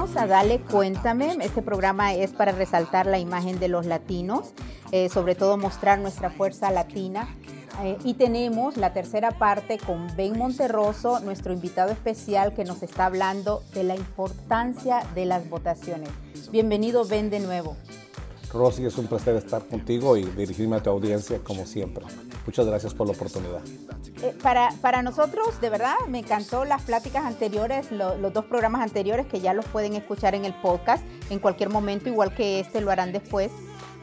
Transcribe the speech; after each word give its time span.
bienvenidos 0.00 0.22
a 0.22 0.26
Dale 0.26 0.60
Cuéntame. 0.60 1.36
Este 1.42 1.60
programa 1.60 2.14
es 2.14 2.30
para 2.30 2.52
resaltar 2.52 3.04
la 3.04 3.18
imagen 3.18 3.58
de 3.58 3.68
los 3.68 3.84
latinos, 3.84 4.54
eh, 4.92 5.10
sobre 5.10 5.34
todo 5.34 5.58
mostrar 5.58 5.98
nuestra 5.98 6.30
fuerza 6.30 6.70
latina. 6.70 7.28
Eh, 7.82 7.98
y 8.04 8.14
tenemos 8.14 8.78
la 8.78 8.94
tercera 8.94 9.30
parte 9.32 9.76
con 9.76 10.06
Ben 10.16 10.38
Monterroso, 10.38 11.20
nuestro 11.20 11.52
invitado 11.52 11.92
especial 11.92 12.54
que 12.54 12.64
nos 12.64 12.82
está 12.82 13.04
hablando 13.04 13.62
de 13.74 13.84
la 13.84 13.94
importancia 13.94 15.02
de 15.14 15.26
las 15.26 15.48
votaciones. 15.50 16.08
Bienvenido 16.50 17.04
Ben 17.04 17.28
de 17.28 17.40
nuevo. 17.40 17.76
Rosy, 18.52 18.84
es 18.84 18.98
un 18.98 19.06
placer 19.06 19.36
estar 19.36 19.64
contigo 19.64 20.16
y 20.16 20.24
dirigirme 20.24 20.76
a 20.76 20.82
tu 20.82 20.90
audiencia 20.90 21.38
como 21.38 21.66
siempre. 21.66 22.04
Muchas 22.44 22.66
gracias 22.66 22.94
por 22.94 23.06
la 23.06 23.12
oportunidad. 23.12 23.62
Eh, 24.22 24.34
para, 24.42 24.70
para, 24.80 25.02
nosotros, 25.02 25.60
de 25.60 25.70
verdad, 25.70 25.94
me 26.08 26.18
encantó 26.18 26.64
las 26.64 26.82
pláticas 26.82 27.24
anteriores, 27.24 27.92
los 27.92 28.32
dos 28.32 28.44
programas 28.46 28.82
anteriores 28.82 29.26
que 29.26 29.40
ya 29.40 29.54
los 29.54 29.64
pueden 29.66 29.94
escuchar 29.94 30.34
en 30.34 30.44
el 30.44 30.54
podcast 30.54 31.04
en 31.30 31.38
cualquier 31.38 31.70
momento, 31.70 32.08
igual 32.08 32.34
que 32.34 32.60
este 32.60 32.80
lo 32.80 32.90
harán 32.90 33.12
después. 33.12 33.52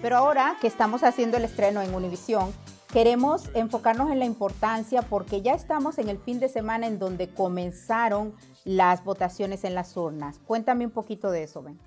Pero 0.01 0.17
ahora 0.17 0.57
que 0.61 0.67
estamos 0.67 1.03
haciendo 1.03 1.37
el 1.37 1.43
estreno 1.43 1.81
en 1.81 1.93
Univisión, 1.93 2.53
queremos 2.93 3.49
enfocarnos 3.53 4.11
en 4.11 4.19
la 4.19 4.25
importancia 4.25 5.01
porque 5.01 5.41
ya 5.41 5.53
estamos 5.53 5.97
en 5.97 6.09
el 6.09 6.19
fin 6.19 6.39
de 6.39 6.49
semana 6.49 6.87
en 6.87 6.99
donde 6.99 7.27
comenzaron 7.29 8.33
las 8.63 9.03
votaciones 9.03 9.63
en 9.63 9.75
las 9.75 9.95
urnas. 9.97 10.39
Cuéntame 10.45 10.85
un 10.85 10.91
poquito 10.91 11.31
de 11.31 11.43
eso, 11.43 11.61
Ben. 11.61 11.79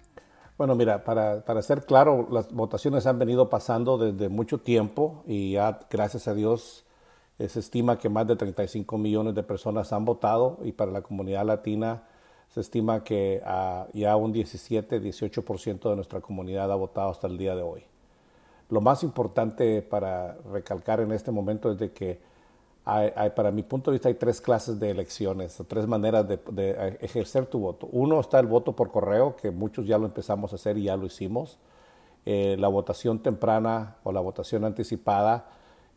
Bueno, 0.60 0.74
mira, 0.74 1.05
para, 1.05 1.42
para, 1.42 1.62
ser 1.62 1.87
claro, 1.87 2.28
las 2.30 2.52
votaciones 2.52 3.06
han 3.06 3.19
venido 3.19 3.48
pasando 3.48 3.97
desde 3.97 4.28
mucho 4.28 4.58
tiempo 4.58 5.22
y 5.27 5.52
ya, 5.52 5.78
gracias 5.89 6.28
a 6.28 6.34
Dios, 6.34 6.84
se 7.39 7.61
estima 7.61 7.98
que 7.98 8.11
más 8.11 8.27
de 8.27 8.36
35 8.36 8.98
millones 8.98 9.34
de 9.34 9.42
personas 9.42 9.91
han 9.94 10.05
votado 10.05 10.58
y 10.62 10.72
para 10.72 10.91
la 10.91 11.00
comunidad 11.00 11.47
latina 11.47 12.02
se 12.50 12.61
estima 12.61 13.02
que 13.02 13.42
uh, 13.42 13.91
ya 13.97 14.17
un 14.17 14.33
17, 14.33 15.00
18% 15.00 15.89
de 15.89 15.97
nuestra 15.97 16.20
comunidad 16.20 16.70
ha 16.70 16.74
votado 16.74 17.08
hasta 17.08 17.27
el 17.27 17.39
día 17.39 17.56
de 17.56 17.62
hoy. 17.62 17.83
Lo 18.69 18.83
más 18.83 19.02
importante 19.02 19.80
para 19.80 20.34
recalcar 20.52 21.00
en 21.00 21.12
este 21.12 21.30
momento 21.30 21.72
es 21.72 21.78
de 21.78 21.91
que 21.91 22.20
para 23.34 23.50
mi 23.50 23.62
punto 23.62 23.91
de 23.91 23.96
vista 23.96 24.08
hay 24.08 24.14
tres 24.14 24.41
clases 24.41 24.80
de 24.80 24.91
elecciones, 24.91 25.62
tres 25.69 25.86
maneras 25.86 26.27
de, 26.27 26.98
ejercer 27.00 27.46
tu 27.46 27.60
voto. 27.60 27.88
Uno 27.92 28.20
está 28.20 28.41
el 28.41 28.46
voto 28.46 28.74
por 28.74 28.91
correo, 28.91 29.36
que 29.36 29.50
muchos 29.50 29.86
ya 29.86 29.98
lo 29.98 30.06
empezamos 30.06 30.52
a 30.52 30.56
hacer 30.56 30.77
y 30.77 30.84
ya 30.84 30.96
lo 30.96 31.06
hicimos. 31.06 31.58
Eh, 32.27 32.56
la 32.58 32.68
votación 32.68 33.20
temprana 33.20 33.96
o 34.02 34.12
la 34.12 34.20
votación 34.20 34.64
anticipada 34.64 35.46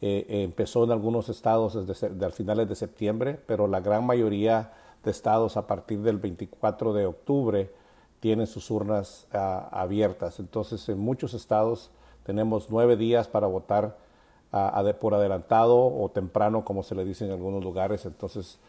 eh, 0.01 0.43
empezó 0.43 0.83
en 0.83 0.91
algunos 0.91 1.29
estados 1.29 1.85
desde, 1.87 2.31
finales 2.31 2.69
de 2.69 2.75
septiembre, 2.75 3.39
pero 3.45 3.67
la 3.67 3.79
gran 3.79 4.05
mayoría 4.05 4.71
de 5.03 5.11
estados 5.11 5.57
a 5.57 5.67
partir 5.67 5.99
del 6.01 6.17
24 6.17 6.93
de 6.93 7.05
octubre 7.05 7.71
tienen 8.19 8.47
sus 8.47 8.69
urnas 8.69 9.27
ah, 9.33 9.67
abiertas. 9.71 10.39
Entonces, 10.39 10.87
en 10.89 10.99
muchos 10.99 11.33
estados 11.33 11.89
tenemos 12.23 12.69
nueve 12.69 12.95
días 12.95 13.27
para 13.27 13.47
votar 13.47 13.97
por 14.99 15.13
adelantado 15.15 15.77
o 15.77 16.11
temprano, 16.11 16.63
como 16.63 16.83
se 16.83 16.95
le 16.95 17.05
dice 17.05 17.25
en 17.25 17.31
algunos 17.31 17.63
lugares. 17.63 18.05
Entonces, 18.05 18.59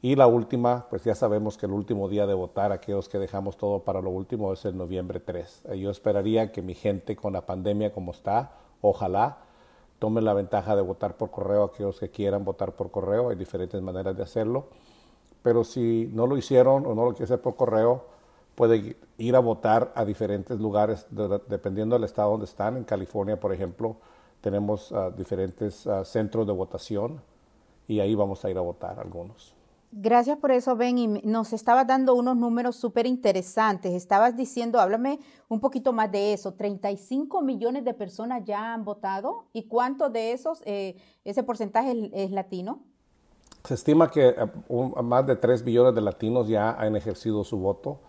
y 0.00 0.16
la 0.16 0.26
última, 0.26 0.86
pues 0.90 1.04
ya 1.04 1.14
sabemos 1.14 1.56
que 1.56 1.66
el 1.66 1.72
último 1.72 2.08
día 2.08 2.26
de 2.26 2.34
votar, 2.34 2.72
aquellos 2.72 3.08
que 3.08 3.18
dejamos 3.18 3.56
todo 3.56 3.84
para 3.84 4.00
lo 4.00 4.10
último, 4.10 4.52
es 4.52 4.64
el 4.64 4.76
noviembre 4.76 5.20
3. 5.20 5.62
Eh, 5.70 5.78
yo 5.78 5.90
esperaría 5.90 6.50
que 6.50 6.60
mi 6.60 6.74
gente 6.74 7.14
con 7.14 7.32
la 7.32 7.46
pandemia 7.46 7.92
como 7.92 8.10
está, 8.10 8.52
ojalá, 8.80 9.38
tomen 10.00 10.24
la 10.24 10.34
ventaja 10.34 10.74
de 10.74 10.82
votar 10.82 11.16
por 11.16 11.30
correo 11.30 11.62
aquellos 11.62 12.00
que 12.00 12.10
quieran 12.10 12.44
votar 12.44 12.72
por 12.72 12.90
correo. 12.90 13.30
Hay 13.30 13.36
diferentes 13.36 13.80
maneras 13.80 14.16
de 14.16 14.24
hacerlo. 14.24 14.66
Pero 15.42 15.62
si 15.62 16.10
no 16.12 16.26
lo 16.26 16.36
hicieron 16.36 16.84
o 16.86 16.94
no 16.96 17.04
lo 17.04 17.10
quieren 17.10 17.24
hacer 17.24 17.40
por 17.40 17.54
correo, 17.54 18.04
puede 18.56 18.96
ir 19.18 19.36
a 19.36 19.38
votar 19.38 19.92
a 19.94 20.04
diferentes 20.04 20.58
lugares, 20.58 21.06
dependiendo 21.48 21.94
del 21.94 22.04
estado 22.04 22.32
donde 22.32 22.46
están. 22.46 22.76
En 22.76 22.84
California, 22.84 23.38
por 23.38 23.52
ejemplo, 23.52 23.96
tenemos 24.42 24.92
uh, 24.92 25.10
diferentes 25.16 25.86
uh, 25.86 26.04
centros 26.04 26.46
de 26.46 26.52
votación 26.52 27.22
y 27.88 28.00
ahí 28.00 28.14
vamos 28.14 28.44
a 28.44 28.50
ir 28.50 28.58
a 28.58 28.60
votar 28.60 28.98
algunos. 29.00 29.54
Gracias 29.94 30.38
por 30.38 30.50
eso, 30.52 30.74
Ben. 30.74 30.96
Y 30.96 31.06
nos 31.06 31.52
estabas 31.52 31.86
dando 31.86 32.14
unos 32.14 32.34
números 32.34 32.76
súper 32.76 33.06
interesantes. 33.06 33.92
Estabas 33.92 34.34
diciendo, 34.38 34.80
háblame 34.80 35.20
un 35.50 35.60
poquito 35.60 35.92
más 35.92 36.10
de 36.10 36.32
eso. 36.32 36.54
35 36.54 37.42
millones 37.42 37.84
de 37.84 37.92
personas 37.92 38.42
ya 38.44 38.72
han 38.72 38.86
votado. 38.86 39.44
¿Y 39.52 39.64
cuánto 39.64 40.08
de 40.08 40.32
esos, 40.32 40.62
eh, 40.64 40.96
ese 41.24 41.42
porcentaje 41.42 42.10
es, 42.14 42.30
latino? 42.30 42.80
Se 43.64 43.74
estima 43.74 44.10
que 44.10 44.34
uh, 44.68 45.02
más 45.02 45.26
de 45.26 45.36
3 45.36 45.62
millones 45.62 45.94
de 45.94 46.00
latinos 46.00 46.48
ya 46.48 46.70
han 46.70 46.96
ejercido 46.96 47.44
su 47.44 47.58
voto, 47.58 48.00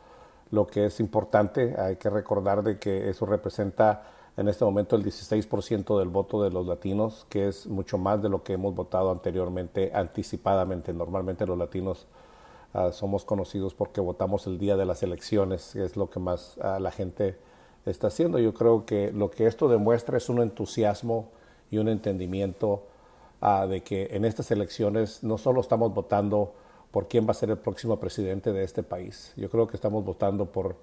lo 0.52 0.66
que 0.66 0.86
es 0.86 1.02
importante. 1.02 1.76
Hay 1.78 1.98
que 1.98 2.10
recordar 2.10 2.64
de 2.64 2.80
que 2.80 3.10
eso 3.10 3.26
representa 3.26 4.04
en 4.36 4.48
este 4.48 4.66
momento 4.66 4.96
el 4.96 5.04
16% 5.04 6.00
del 6.00 6.10
voto 6.10 6.42
de 6.42 6.50
los 6.50 6.66
latinos, 6.66 7.26
que 7.30 7.48
es 7.48 7.68
mucho 7.68 7.98
más 7.98 8.22
de 8.22 8.30
lo 8.30 8.44
que 8.44 8.54
hemos 8.54 8.74
votado 8.74 9.12
anteriormente, 9.12 9.92
anticipadamente. 9.94 10.92
Normalmente 10.92 11.46
los 11.46 11.58
latinos 11.58 12.08
uh, 12.74 12.92
somos 12.92 13.26
conocidos 13.26 13.76
porque 13.76 14.02
votamos 14.02 14.48
el 14.48 14.58
día 14.58 14.76
de 14.76 14.86
las 14.86 15.04
elecciones, 15.04 15.72
que 15.74 15.84
es 15.84 15.96
lo 15.96 16.10
que 16.10 16.20
más 16.20 16.58
uh, 16.58 16.80
la 16.80 16.92
gente 16.92 17.38
está 17.86 18.08
haciendo. 18.08 18.40
Yo 18.40 18.54
creo 18.56 18.86
que 18.86 19.12
lo 19.12 19.30
que 19.30 19.46
esto 19.46 19.68
demuestra 19.68 20.18
es 20.18 20.30
un 20.30 20.42
entusiasmo 20.42 21.30
y 21.70 21.78
un 21.78 21.88
entendimiento 21.88 22.88
uh, 23.42 23.68
de 23.68 23.84
que 23.84 24.08
en 24.12 24.26
estas 24.26 24.50
elecciones 24.50 25.24
no 25.24 25.38
solo 25.38 25.62
estamos 25.62 25.94
votando 25.94 26.54
por 26.90 27.08
quién 27.08 27.28
va 27.28 27.32
a 27.32 27.36
ser 27.36 27.52
el 27.52 27.58
próximo 27.58 28.00
presidente 28.00 28.52
de 28.52 28.64
este 28.64 28.84
país, 28.84 29.34
yo 29.36 29.50
creo 29.50 29.66
que 29.68 29.76
estamos 29.76 30.06
votando 30.06 30.46
por 30.46 30.76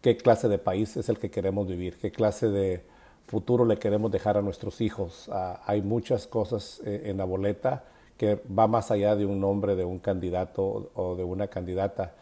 qué 0.00 0.16
clase 0.16 0.48
de 0.48 0.58
país 0.58 0.96
es 0.96 1.08
el 1.08 1.18
que 1.18 1.30
queremos 1.30 1.66
vivir, 1.66 1.96
qué 1.98 2.10
clase 2.10 2.48
de 2.48 2.84
futuro 3.26 3.64
le 3.64 3.78
queremos 3.78 4.10
dejar 4.10 4.36
a 4.36 4.42
nuestros 4.42 4.80
hijos. 4.80 5.28
Ah, 5.32 5.60
hay 5.66 5.82
muchas 5.82 6.26
cosas 6.26 6.80
eh, 6.84 7.02
en 7.06 7.18
la 7.18 7.24
boleta 7.24 7.84
que 8.16 8.40
va 8.56 8.66
más 8.66 8.90
allá 8.90 9.14
de 9.14 9.26
un 9.26 9.40
nombre 9.40 9.76
de 9.76 9.84
un 9.84 9.98
candidato 9.98 10.90
o 10.94 11.16
de 11.16 11.24
una 11.24 11.48
candidata. 11.48 12.14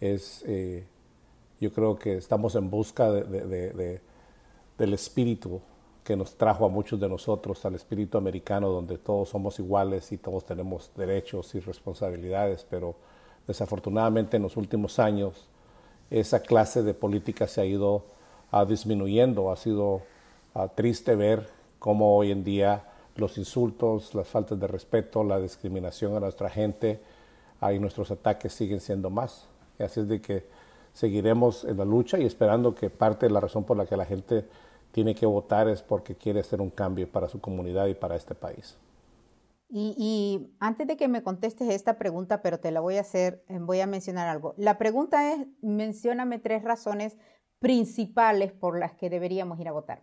Es, 0.00 0.44
eh, 0.46 0.84
yo 1.60 1.72
creo 1.72 1.96
que 1.96 2.16
estamos 2.16 2.54
en 2.54 2.70
busca 2.70 3.10
de, 3.10 4.00
del 4.76 4.94
espíritu 4.94 5.60
que 6.04 6.16
nos 6.16 6.36
trajo 6.36 6.64
a 6.64 6.68
muchos 6.68 6.98
de 7.00 7.08
nosotros, 7.08 7.64
al 7.64 7.74
espíritu 7.74 8.18
americano, 8.18 8.68
donde 8.68 8.98
todos 8.98 9.28
somos 9.28 9.58
iguales 9.58 10.10
y 10.12 10.18
todos 10.18 10.44
tenemos 10.44 10.90
derechos 10.96 11.54
y 11.54 11.60
responsabilidades, 11.60 12.66
pero 12.68 12.94
desafortunadamente 13.46 14.36
en 14.36 14.42
los 14.42 14.56
últimos 14.56 14.98
años 14.98 15.48
esa 16.10 16.40
clase 16.40 16.82
de 16.82 16.94
política 16.94 17.46
se 17.46 17.60
ha 17.60 17.64
ido 17.64 18.04
disminuyendo. 18.66 19.50
Ha 19.50 19.56
sido 19.56 20.02
uh, 20.54 20.68
triste 20.74 21.14
ver 21.16 21.48
cómo 21.78 22.16
hoy 22.16 22.30
en 22.30 22.44
día 22.44 22.84
los 23.16 23.36
insultos, 23.36 24.14
las 24.14 24.28
faltas 24.28 24.58
de 24.58 24.66
respeto, 24.66 25.24
la 25.24 25.40
discriminación 25.40 26.16
a 26.16 26.20
nuestra 26.20 26.48
gente 26.48 27.00
y 27.60 27.78
nuestros 27.78 28.10
ataques 28.10 28.52
siguen 28.52 28.80
siendo 28.80 29.10
más. 29.10 29.46
Y 29.78 29.82
así 29.82 30.00
es 30.00 30.08
de 30.08 30.20
que 30.20 30.44
seguiremos 30.94 31.64
en 31.64 31.76
la 31.76 31.84
lucha 31.84 32.18
y 32.18 32.24
esperando 32.24 32.74
que 32.74 32.90
parte 32.90 33.26
de 33.26 33.32
la 33.32 33.40
razón 33.40 33.64
por 33.64 33.76
la 33.76 33.86
que 33.86 33.96
la 33.96 34.04
gente 34.04 34.44
tiene 34.92 35.14
que 35.14 35.26
votar 35.26 35.68
es 35.68 35.82
porque 35.82 36.14
quiere 36.14 36.40
hacer 36.40 36.60
un 36.60 36.70
cambio 36.70 37.10
para 37.10 37.28
su 37.28 37.40
comunidad 37.40 37.86
y 37.86 37.94
para 37.94 38.16
este 38.16 38.34
país. 38.34 38.76
Y, 39.70 40.50
antes 40.60 40.86
de 40.86 40.96
que 40.96 41.08
me 41.08 41.22
contestes 41.22 41.68
esta 41.68 41.98
pregunta, 41.98 42.40
pero 42.40 42.58
te 42.58 42.70
la 42.70 42.80
voy 42.80 42.96
a 42.96 43.02
hacer, 43.02 43.44
eh, 43.48 43.58
voy 43.60 43.80
a 43.80 43.86
mencionar 43.86 44.28
algo. 44.28 44.54
La 44.56 44.78
pregunta 44.78 45.32
es, 45.32 45.46
mencióname 45.60 46.38
tres 46.38 46.62
razones 46.62 47.18
principales 47.58 48.52
por 48.52 48.78
las 48.78 48.94
que 48.94 49.10
deberíamos 49.10 49.60
ir 49.60 49.68
a 49.68 49.72
votar. 49.72 50.02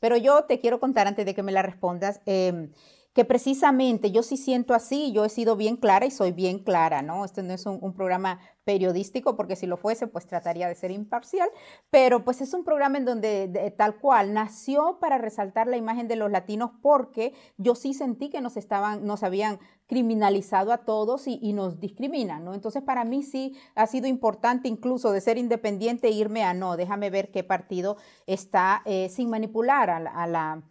Pero 0.00 0.16
yo 0.18 0.44
te 0.44 0.60
quiero 0.60 0.80
contar 0.80 1.06
antes 1.06 1.24
de 1.24 1.34
que 1.34 1.42
me 1.42 1.52
la 1.52 1.62
respondas. 1.62 2.20
Em, 2.26 2.72
que 3.16 3.24
precisamente 3.24 4.12
yo 4.12 4.22
sí 4.22 4.36
siento 4.36 4.74
así, 4.74 5.10
yo 5.10 5.24
he 5.24 5.30
sido 5.30 5.56
bien 5.56 5.78
clara 5.78 6.04
y 6.04 6.10
soy 6.10 6.32
bien 6.32 6.58
clara, 6.58 7.00
¿no? 7.00 7.24
Este 7.24 7.42
no 7.42 7.54
es 7.54 7.64
un, 7.64 7.94
programa 7.94 8.40
periodístico, 8.64 9.36
porque 9.36 9.56
si 9.56 9.66
lo 9.66 9.78
fuese, 9.78 10.06
pues 10.06 10.26
trataría 10.26 10.68
de 10.68 10.74
ser 10.74 10.90
imparcial, 10.90 11.48
pero 11.88 12.26
pues 12.26 12.42
es 12.42 12.52
un 12.52 12.62
programa 12.62 12.98
en 12.98 13.06
donde 13.06 13.74
tal 13.78 13.96
cual 14.00 14.34
nació 14.34 14.98
para 15.00 15.16
resaltar 15.16 15.66
la 15.66 15.78
imagen 15.78 16.08
de 16.08 16.16
los 16.16 16.30
latinos, 16.30 16.72
porque 16.82 17.32
yo 17.56 17.74
sí 17.74 17.94
sentí 17.94 18.28
que 18.28 18.42
nos 18.42 18.58
estaban, 18.58 19.06
nos 19.06 19.22
habían 19.22 19.60
criminalizado 19.86 20.70
a 20.70 20.84
todos 20.84 21.26
y, 21.26 21.54
nos 21.54 21.80
discriminan, 21.80 22.44
¿no? 22.44 22.52
Entonces 22.52 22.82
para 22.82 23.06
mí 23.06 23.22
sí 23.22 23.56
ha 23.74 23.86
sido 23.86 24.08
importante 24.08 24.68
incluso 24.68 25.10
de 25.10 25.22
ser 25.22 25.38
independiente 25.38 26.10
irme 26.10 26.44
a 26.44 26.52
no, 26.52 26.76
déjame 26.76 27.08
ver 27.08 27.30
qué 27.30 27.42
partido 27.42 27.96
está 28.26 28.82
eh, 28.84 29.08
sin 29.08 29.30
manipular 29.30 29.88
a 29.88 30.26
la 30.26 30.62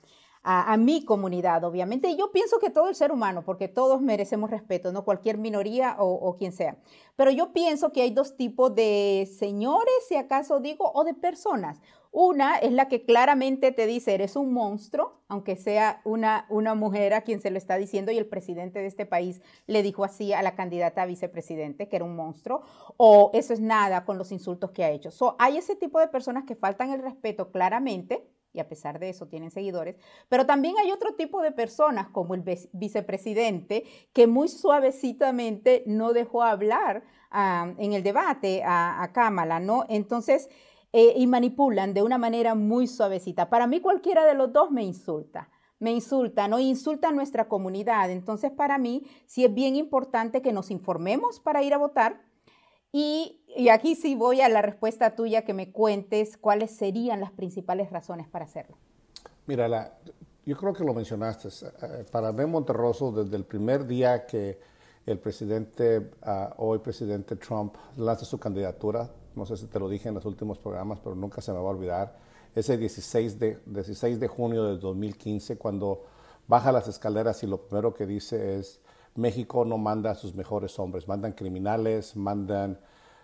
mi 0.77 1.03
comunidad, 1.03 1.63
obviamente. 1.63 2.09
Y 2.09 2.17
yo 2.17 2.31
pienso 2.31 2.59
que 2.59 2.69
todo 2.69 2.89
el 2.89 2.95
ser 2.95 3.11
humano, 3.11 3.43
porque 3.43 3.67
todos 3.67 4.01
merecemos 4.01 4.49
respeto, 4.49 4.91
no 4.91 5.03
cualquier 5.03 5.37
minoría 5.37 5.95
o, 5.99 6.13
o 6.13 6.35
quien 6.35 6.51
sea. 6.51 6.77
Pero 7.15 7.31
yo 7.31 7.53
pienso 7.53 7.91
que 7.91 8.01
hay 8.01 8.11
dos 8.11 8.35
tipos 8.37 8.73
de 8.75 9.27
señores, 9.39 9.93
si 10.07 10.15
acaso 10.15 10.59
digo, 10.59 10.91
o 10.93 11.03
de 11.03 11.13
personas. 11.13 11.79
Una 12.17 12.55
es 12.55 12.71
la 12.71 12.87
que 12.87 13.03
claramente 13.03 13.73
te 13.73 13.85
dice, 13.85 14.13
eres 14.13 14.37
un 14.37 14.53
monstruo, 14.53 15.19
aunque 15.27 15.57
sea 15.57 15.99
una, 16.05 16.45
una 16.49 16.73
mujer 16.73 17.13
a 17.13 17.23
quien 17.23 17.41
se 17.41 17.51
lo 17.51 17.57
está 17.57 17.75
diciendo 17.75 18.09
y 18.09 18.17
el 18.17 18.25
presidente 18.25 18.79
de 18.79 18.85
este 18.85 19.05
país 19.05 19.41
le 19.67 19.83
dijo 19.83 20.05
así 20.05 20.31
a 20.31 20.41
la 20.41 20.55
candidata 20.55 21.01
a 21.01 21.05
vicepresidente, 21.07 21.89
que 21.89 21.97
era 21.97 22.05
un 22.05 22.15
monstruo, 22.15 22.61
o 22.95 23.31
eso 23.33 23.51
es 23.51 23.59
nada 23.59 24.05
con 24.05 24.17
los 24.17 24.31
insultos 24.31 24.71
que 24.71 24.85
ha 24.85 24.91
hecho. 24.91 25.11
So, 25.11 25.35
hay 25.39 25.57
ese 25.57 25.75
tipo 25.75 25.99
de 25.99 26.07
personas 26.07 26.45
que 26.45 26.55
faltan 26.55 26.91
el 26.91 27.01
respeto 27.01 27.51
claramente, 27.51 28.25
y 28.55 28.59
a 28.59 28.69
pesar 28.69 28.99
de 28.99 29.09
eso 29.09 29.27
tienen 29.27 29.51
seguidores, 29.51 29.97
pero 30.29 30.45
también 30.45 30.75
hay 30.81 30.91
otro 30.91 31.15
tipo 31.15 31.41
de 31.41 31.51
personas 31.51 32.07
como 32.09 32.33
el 32.33 32.43
vicepresidente 32.73 33.83
que 34.13 34.27
muy 34.27 34.47
suavecitamente 34.47 35.83
no 35.85 36.13
dejó 36.13 36.43
hablar 36.43 37.03
en 37.77 37.93
el 37.93 38.01
debate 38.01 38.63
a, 38.63 39.03
a 39.03 39.11
Kamala, 39.11 39.59
¿no? 39.59 39.83
Entonces, 39.89 40.49
eh, 40.93 41.13
y 41.17 41.27
manipulan 41.27 41.93
de 41.93 42.01
una 42.01 42.17
manera 42.17 42.55
muy 42.55 42.87
suavecita. 42.87 43.49
Para 43.49 43.67
mí 43.67 43.81
cualquiera 43.81 44.23
de 44.23 44.35
los 44.35 44.53
dos 44.53 44.71
me 44.71 44.83
insulta 44.83 45.49
me 45.79 45.91
insulta, 45.91 46.47
¿no? 46.47 46.59
Insulta 46.59 47.09
a 47.09 47.11
nuestra 47.11 47.47
comunidad. 47.47 48.09
Entonces, 48.09 48.51
para 48.51 48.77
mí 48.77 49.03
sí 49.25 49.45
es 49.45 49.53
bien 49.53 49.75
importante 49.75 50.41
que 50.41 50.53
nos 50.53 50.71
informemos 50.71 51.39
para 51.39 51.63
ir 51.63 51.73
a 51.73 51.77
votar. 51.77 52.21
Y, 52.97 53.41
aquí 53.69 53.93
sí 53.93 54.15
voy 54.15 54.39
a 54.39 54.47
la 54.47 54.61
respuesta 54.61 55.17
tuya, 55.17 55.41
que 55.41 55.53
me 55.53 55.73
cuentes 55.73 56.37
cuáles 56.37 56.71
serían 56.71 57.19
las 57.19 57.33
principales 57.33 57.91
razones 57.91 58.25
para 58.29 58.45
hacerlo. 58.45 58.77
Mira, 59.47 59.97
yo 60.45 60.55
creo 60.55 60.71
que 60.71 60.85
lo 60.85 60.93
mencionaste. 60.93 61.49
Eh, 61.49 62.05
para 62.09 62.31
mí, 62.31 62.45
Monterroso, 62.45 63.11
desde 63.11 63.35
el 63.35 63.43
primer 63.43 63.85
día 63.85 64.25
que 64.25 64.57
el 65.05 65.19
presidente, 65.19 66.09
uh, 66.25 66.53
hoy 66.55 66.79
presidente 66.79 67.35
Trump, 67.35 67.75
lanza 67.97 68.23
su 68.23 68.39
candidatura, 68.39 69.09
no 69.35 69.45
sé 69.45 69.57
si 69.57 69.65
te 69.65 69.77
lo 69.77 69.89
dije 69.89 70.07
en 70.07 70.15
los 70.15 70.23
últimos 70.23 70.57
programas, 70.57 70.99
pero 71.03 71.15
nunca 71.15 71.41
se 71.41 71.51
me 71.51 71.57
va 71.57 71.65
a 71.65 71.71
olvidar, 71.71 72.15
ese 72.55 72.77
16 72.77 73.37
de, 73.37 73.59
16 73.65 74.21
de 74.21 74.27
junio 74.29 74.63
de 74.63 74.77
2015, 74.77 75.57
cuando 75.57 76.05
baja 76.47 76.71
las 76.71 76.87
escaleras 76.87 77.43
y 77.43 77.47
lo 77.47 77.57
primero 77.57 77.93
que 77.93 78.05
dice 78.05 78.57
es, 78.57 78.79
México 79.15 79.65
no 79.65 79.77
manda 79.77 80.11
a 80.11 80.15
sus 80.15 80.35
mejores 80.35 80.77
hombres, 80.79 81.07
mandan 81.07 81.33
criminales, 81.33 82.15
mandan 82.15 82.79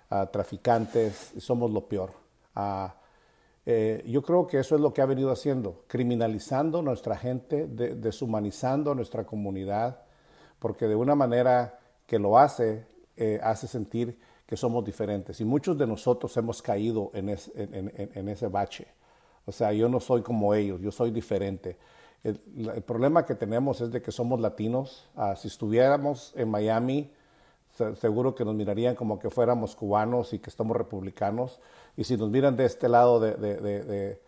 uh, 0.09 0.25
traficantes, 0.31 1.33
y 1.35 1.41
somos 1.41 1.71
lo 1.71 1.87
peor. 1.87 2.11
Uh, 2.55 2.87
eh, 3.65 4.03
yo 4.07 4.23
creo 4.23 4.47
que 4.47 4.59
eso 4.59 4.75
es 4.75 4.81
lo 4.81 4.93
que 4.93 5.01
ha 5.01 5.05
venido 5.05 5.31
haciendo, 5.31 5.83
criminalizando 5.87 6.81
nuestra 6.81 7.15
gente, 7.15 7.67
de, 7.67 7.95
deshumanizando 7.95 8.95
nuestra 8.95 9.25
comunidad, 9.25 10.01
porque 10.59 10.87
de 10.87 10.95
una 10.95 11.15
manera 11.15 11.79
que 12.07 12.17
lo 12.17 12.37
hace, 12.39 12.85
eh, 13.17 13.39
hace 13.43 13.67
sentir 13.67 14.17
que 14.45 14.57
somos 14.57 14.83
diferentes. 14.83 15.39
Y 15.41 15.45
muchos 15.45 15.77
de 15.77 15.87
nosotros 15.87 16.35
hemos 16.37 16.61
caído 16.61 17.11
en, 17.13 17.29
en, 17.29 18.29
ese 18.29 18.47
bache. 18.47 18.87
O 19.45 19.51
sea, 19.51 19.71
yo 19.71 19.87
no 19.87 19.99
soy 19.99 20.21
como 20.21 20.53
ellos, 20.53 20.81
yo 20.81 20.91
soy 20.91 21.11
diferente. 21.11 21.77
El, 22.23 22.83
problema 22.83 23.25
que 23.25 23.35
tenemos 23.35 23.81
es 23.81 23.91
de 23.91 24.01
que 24.01 24.11
somos 24.11 24.39
latinos. 24.39 25.09
Ah, 25.15 25.35
si 25.35 25.47
estuviéramos 25.47 26.33
en 26.35 26.49
Miami, 26.49 27.11
seguro 27.95 28.35
que 28.35 28.45
nos 28.45 28.53
mirarían 28.53 28.95
como 28.95 29.17
que 29.17 29.29
fuéramos 29.29 29.75
cubanos 29.75 30.33
y 30.33 30.39
que 30.39 30.49
estamos 30.49 30.77
republicanos. 30.77 31.59
Y 31.97 32.03
si 32.03 32.17
nos 32.17 32.29
miran 32.29 32.55
de 32.55 32.65
este 32.65 32.89
lado 32.89 33.19
de, 33.19 33.35
de 33.35 34.21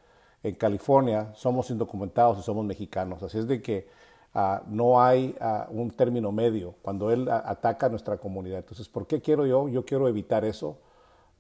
en 0.44 0.56
California, 0.56 1.32
somos 1.36 1.70
indocumentados 1.70 2.40
y 2.40 2.42
somos 2.42 2.66
mexicanos. 2.66 3.24
Así 3.24 3.38
es 3.38 3.48
de 3.48 3.62
que 3.62 3.88
Ah, 4.36 4.64
no 4.68 5.00
hay 5.00 5.36
ah, 5.40 5.68
un 5.70 5.92
término 5.92 6.32
medio 6.32 6.74
cuando 6.82 7.12
él 7.12 7.30
ataca 7.30 7.88
nuestra 7.90 8.18
comunidad. 8.18 8.60
Entonces, 8.60 8.90
¿por 8.90 9.06
qué 9.06 9.22
quiero 9.22 9.46
yo? 9.46 9.68
Yo 9.70 9.86
quiero 9.86 10.08
evitar 10.08 10.44
eso. 10.44 10.78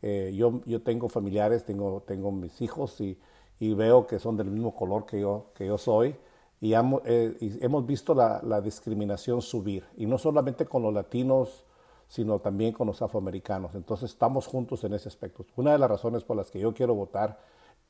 Eh, 0.04 0.32
yo, 0.36 0.62
yo 0.66 0.82
tengo 0.82 1.10
familiares, 1.10 1.66
tengo, 1.66 2.32
mis 2.32 2.62
hijos 2.62 3.00
y, 3.02 3.18
veo 3.60 4.06
que 4.08 4.20
son 4.20 4.36
del 4.36 4.48
mismo 4.52 4.76
color 4.76 5.06
que 5.06 5.22
yo 5.22 5.78
soy. 5.78 6.16
Y, 6.64 6.76
eh, 6.76 7.36
y 7.42 7.62
hemos 7.62 7.86
visto 7.86 8.16
la, 8.16 8.40
la, 8.42 8.62
discriminación 8.62 9.42
subir, 9.42 9.84
y 9.98 10.06
no 10.06 10.18
solamente 10.18 10.66
con 10.66 10.82
los 10.82 10.94
latinos, 10.94 11.66
sino 12.08 12.40
también 12.40 12.72
con 12.72 12.88
los 12.88 13.02
afroamericanos. 13.02 13.76
Entonces 13.76 14.12
estamos 14.12 14.48
juntos 14.48 14.82
en 14.86 14.94
ese 14.94 15.10
aspecto. 15.10 15.46
Una 15.58 15.74
de 15.74 15.78
las 15.78 15.90
razones 15.90 16.24
por 16.24 16.38
las 16.38 16.50
que 16.50 16.62
yo 16.62 16.74
quiero 16.74 16.96
votar 16.96 17.38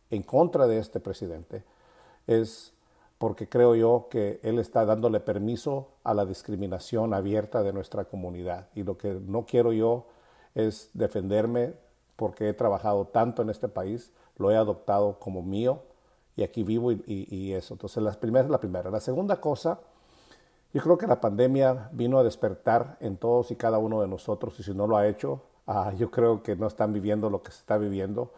en 0.09 0.23
contra 0.23 0.65
de 0.65 0.79
este 0.79 0.99
presidente 0.99 1.63
es 2.25 2.73
porque 3.19 3.47
creo 3.47 3.75
yo 3.75 4.07
que 4.09 4.39
él 4.41 4.57
está 4.57 4.85
dándole 4.85 5.19
permiso 5.19 5.89
a 6.03 6.15
la 6.15 6.25
discriminación 6.25 7.13
abierta 7.13 7.61
de 7.61 7.73
nuestra 7.73 8.05
comunidad. 8.05 8.69
Y 8.73 8.81
lo 8.81 8.97
que 8.97 9.13
no 9.13 9.45
quiero 9.45 9.71
yo 9.71 10.07
es 10.55 10.89
defenderme 10.95 11.75
porque 12.15 12.49
he 12.49 12.53
trabajado 12.53 13.05
tanto 13.05 13.43
en 13.43 13.51
este 13.51 13.67
país, 13.67 14.11
lo 14.35 14.49
he 14.49 14.55
adoptado 14.55 15.19
como 15.19 15.43
mío 15.43 15.83
y 16.35 16.44
aquí 16.44 16.63
vivo 16.63 16.91
y, 16.91 17.53
eso. 17.53 17.74
Entonces, 17.75 18.01
la 18.01 18.12
primera 18.13 18.45
es 18.45 18.51
la 18.51 18.59
primera. 18.59 18.89
La 18.89 19.00
segunda 19.00 19.39
cosa, 19.39 19.80
yo 20.74 20.81
creo 20.81 20.97
que 20.97 21.07
la 21.07 21.21
pandemia 21.21 21.89
vino 21.91 22.18
a 22.18 22.24
despertar 22.24 22.97
en 23.00 23.18
todos 23.18 23.51
y 23.51 23.56
cada 23.56 23.77
uno 23.77 24.01
de 24.01 24.07
nosotros 24.07 24.59
y 24.59 24.63
si 24.63 24.74
no 24.74 24.88
lo 24.88 24.97
ha 24.97 25.07
hecho, 25.07 25.41
ah, 25.68 25.94
yo 25.97 26.09
creo 26.12 26.41
que 26.44 26.56
no 26.56 26.68
están 26.68 26.94
viviendo 26.94 27.30
lo 27.30 27.44
que 27.44 27.51
se 27.51 27.59
está 27.59 27.77
viviendo 27.77 28.31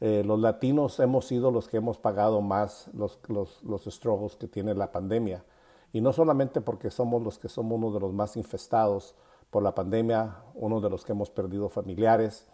eh, 0.00 0.22
los 0.22 0.38
latinos 0.38 0.98
hemos 1.00 1.26
sido 1.26 1.50
los 1.50 1.68
que 1.68 1.78
hemos 1.78 1.98
pagado 1.98 2.40
más 2.40 2.90
los, 2.92 3.18
los, 3.28 3.62
los 3.62 3.84
struggles 3.84 4.36
que 4.36 4.48
tiene 4.48 4.74
la 4.74 4.92
pandemia. 4.92 5.44
Y 5.92 6.00
no 6.00 6.12
solamente 6.12 6.60
porque 6.60 6.90
somos 6.90 7.22
los 7.22 7.38
que 7.38 7.48
somos 7.48 7.78
uno 7.78 7.92
de 7.92 8.00
los 8.00 8.12
más 8.12 8.36
infestados 8.36 9.14
por 9.50 9.62
la 9.62 9.74
pandemia, 9.74 10.42
uno 10.54 10.80
de 10.80 10.90
los 10.90 11.04
que 11.04 11.12
hemos 11.12 11.30
perdido 11.30 11.68
familiares, 11.68 12.46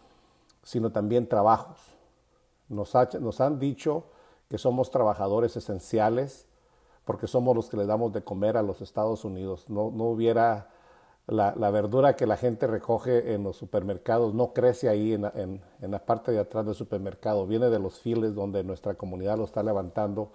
sino 0.63 0.91
también 0.91 1.27
trabajos. 1.27 1.79
Nos 2.69 3.41
han 3.41 3.59
dicho 3.59 4.05
que 4.51 4.57
somos 4.57 4.91
trabajadores 4.91 5.55
esenciales 5.55 6.45
porque 7.05 7.25
somos 7.25 7.55
los 7.55 7.69
que 7.69 7.77
le 7.77 7.85
damos 7.85 8.11
de 8.11 8.21
comer 8.21 8.57
a 8.57 8.61
los 8.61 8.81
Estados 8.81 9.23
Unidos. 9.23 9.69
No, 9.69 9.91
no 9.91 10.03
hubiera 10.03 10.67
la, 11.25 11.53
verdura 11.71 12.17
que 12.17 12.27
la 12.27 12.35
gente 12.35 12.67
recoge 12.67 13.33
en 13.33 13.43
los 13.43 13.55
supermercados 13.55 14.33
no 14.33 14.51
crece 14.51 14.89
ahí 14.89 15.13
en, 15.13 15.61
la 15.79 16.05
parte 16.05 16.33
de 16.33 16.39
atrás 16.39 16.65
del 16.65 16.75
supermercado, 16.75 17.47
viene 17.47 17.69
de 17.69 17.79
los 17.79 18.01
files 18.01 18.35
donde 18.35 18.65
nuestra 18.65 18.95
comunidad 18.95 19.37
lo 19.37 19.45
está 19.45 19.63
levantando, 19.63 20.33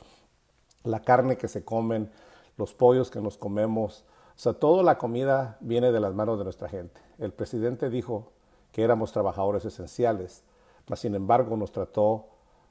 la 0.82 1.00
carne 1.00 1.36
que 1.36 1.48
se 1.48 1.62
comen, 1.62 2.10
los 2.56 2.72
pollos 2.72 3.10
que 3.10 3.20
nos 3.20 3.36
comemos, 3.36 4.06
o 4.34 4.38
sea, 4.38 4.54
toda 4.54 4.82
la 4.82 4.96
comida 4.96 5.58
viene 5.60 5.92
de 5.92 6.00
las 6.00 6.14
manos 6.14 6.38
de 6.38 6.44
nuestra 6.44 6.70
gente. 6.70 7.02
El 7.18 7.34
presidente 7.34 7.90
dijo 7.90 8.32
que 8.72 8.82
éramos 8.82 9.12
trabajadores 9.12 9.66
esenciales, 9.66 10.42
mas 10.88 11.00
sin 11.00 11.14
embargo 11.14 11.58
nos 11.58 11.70
trató 11.70 12.28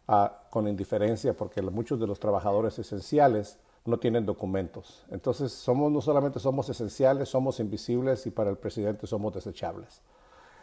ah, 0.07 0.44
con 0.50 0.68
indiferencia 0.68 1.34
porque 1.36 1.62
muchos 1.62 2.00
de 2.00 2.07
los 2.07 2.19
trabajadores 2.19 2.78
esenciales 2.80 3.59
no 3.85 4.00
tienen 4.00 4.26
documentos. 4.26 5.06
Entonces, 5.09 5.52
somos, 5.52 5.92
no 5.92 6.02
solamente 6.02 6.40
somos 6.40 6.69
esenciales, 6.69 7.30
somos 7.30 7.59
invisibles 7.59 8.26
y 8.26 8.31
para 8.31 8.50
el 8.50 8.57
presidente 8.57 9.06
somos 9.06 9.33
desechables. 9.33 10.02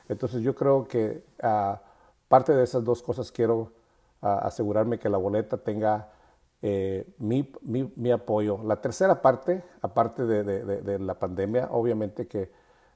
Entonces, 0.08 0.42
yo 0.42 0.54
creo 0.54 0.88
que 0.88 1.22
uh, 1.42 1.76
parte 2.28 2.52
de 2.52 2.64
esas 2.64 2.84
dos 2.84 3.02
cosas 3.02 3.30
quiero 3.30 3.72
ah, 4.20 4.40
asegurarme 4.42 4.98
que 4.98 5.08
la 5.08 5.18
boleta 5.18 5.56
tenga 5.56 6.08
eh, 6.62 7.06
mi, 7.18 7.52
mi, 7.62 7.92
mi, 7.96 8.10
apoyo. 8.10 8.60
La 8.64 8.80
tercera 8.80 9.20
parte, 9.20 9.64
aparte 9.80 10.24
de, 10.24 10.44
de, 10.44 10.82
de, 10.82 10.98
la 11.00 11.18
pandemia, 11.18 11.68
obviamente 11.72 12.28
que 12.28 12.50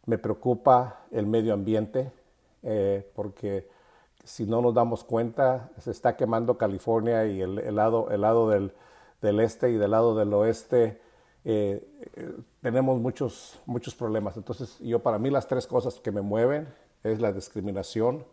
me 0.07 0.19
preocupa 0.19 1.01
el 1.11 1.27
medio 1.27 1.53
ambiente, 1.53 2.13
eh, 2.63 3.11
porque 3.15 3.69
si 4.27 4.45
no 4.45 4.61
nos 4.61 4.75
damos 4.75 5.05
cuenta, 5.05 5.71
se 5.79 5.91
está 5.91 6.17
quemando 6.17 6.59
California 6.59 7.27
y 7.27 7.41
el, 7.41 7.59
el 7.59 7.77
lado, 7.77 8.11
el 8.11 8.21
lado 8.21 8.51
del 8.51 8.73
del 9.21 9.41
este 9.41 9.71
y 9.71 9.77
del 9.77 9.91
lado 9.91 10.15
del 10.17 10.33
oeste 10.35 11.01
eh, 11.45 11.87
eh, 12.15 12.37
tenemos 12.61 13.01
muchos, 13.01 13.61
muchos 13.67 13.95
problemas. 13.95 14.37
Entonces, 14.37 14.79
yo 14.81 15.01
para 15.01 15.19
mí 15.19 15.31
las 15.31 15.47
tres 15.47 15.67
cosas 15.67 16.01
que 16.01 16.11
me 16.11 16.21
mueven 16.21 16.69
es 17.05 17.21
la 17.21 17.33
discriminación, 17.33 18.25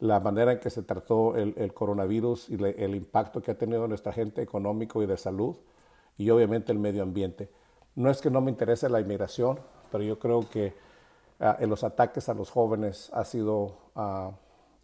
la 0.00 0.20
manera 0.20 0.52
en 0.52 0.60
que 0.60 0.68
se 0.68 0.82
trató 0.82 1.36
el, 1.36 1.72
coronavirus 1.72 2.50
y 2.50 2.54
el 2.54 2.94
impacto 2.94 3.40
que 3.40 3.52
ha 3.52 3.58
tenido 3.58 3.84
en 3.84 3.88
nuestra 3.88 4.12
gente 4.12 4.42
económico 4.42 5.02
y 5.02 5.06
de 5.06 5.16
salud, 5.16 5.56
y 6.18 6.28
obviamente 6.28 6.72
el 6.72 6.78
medio 6.78 7.02
ambiente. 7.02 7.48
No 7.94 8.10
es 8.10 8.20
que 8.20 8.30
no 8.30 8.40
me 8.40 8.50
interese 8.50 8.88
la 8.88 9.00
inmigración, 9.00 9.60
pero 9.90 10.04
yo 10.04 10.18
creo 10.18 10.48
que 10.50 10.74
ah, 11.40 11.56
en 11.60 11.70
los 11.70 11.84
ataques 11.84 12.28
a 12.28 12.34
los 12.34 12.50
jóvenes 12.50 13.10
ha 13.14 13.24
sido 13.24 13.76
ah, 13.94 14.32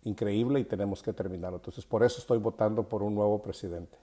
increíble 0.05 0.61
y 0.61 0.65
tenemos 0.65 1.03
que 1.03 1.13
terminarlo. 1.13 1.59
Entonces, 1.59 1.85
por 1.85 2.03
eso 2.05 2.21
estoy 2.21 2.39
votando 2.39 2.89
por 2.89 3.03
un 3.03 3.15
nuevo 3.15 3.43
presidente. 3.43 3.97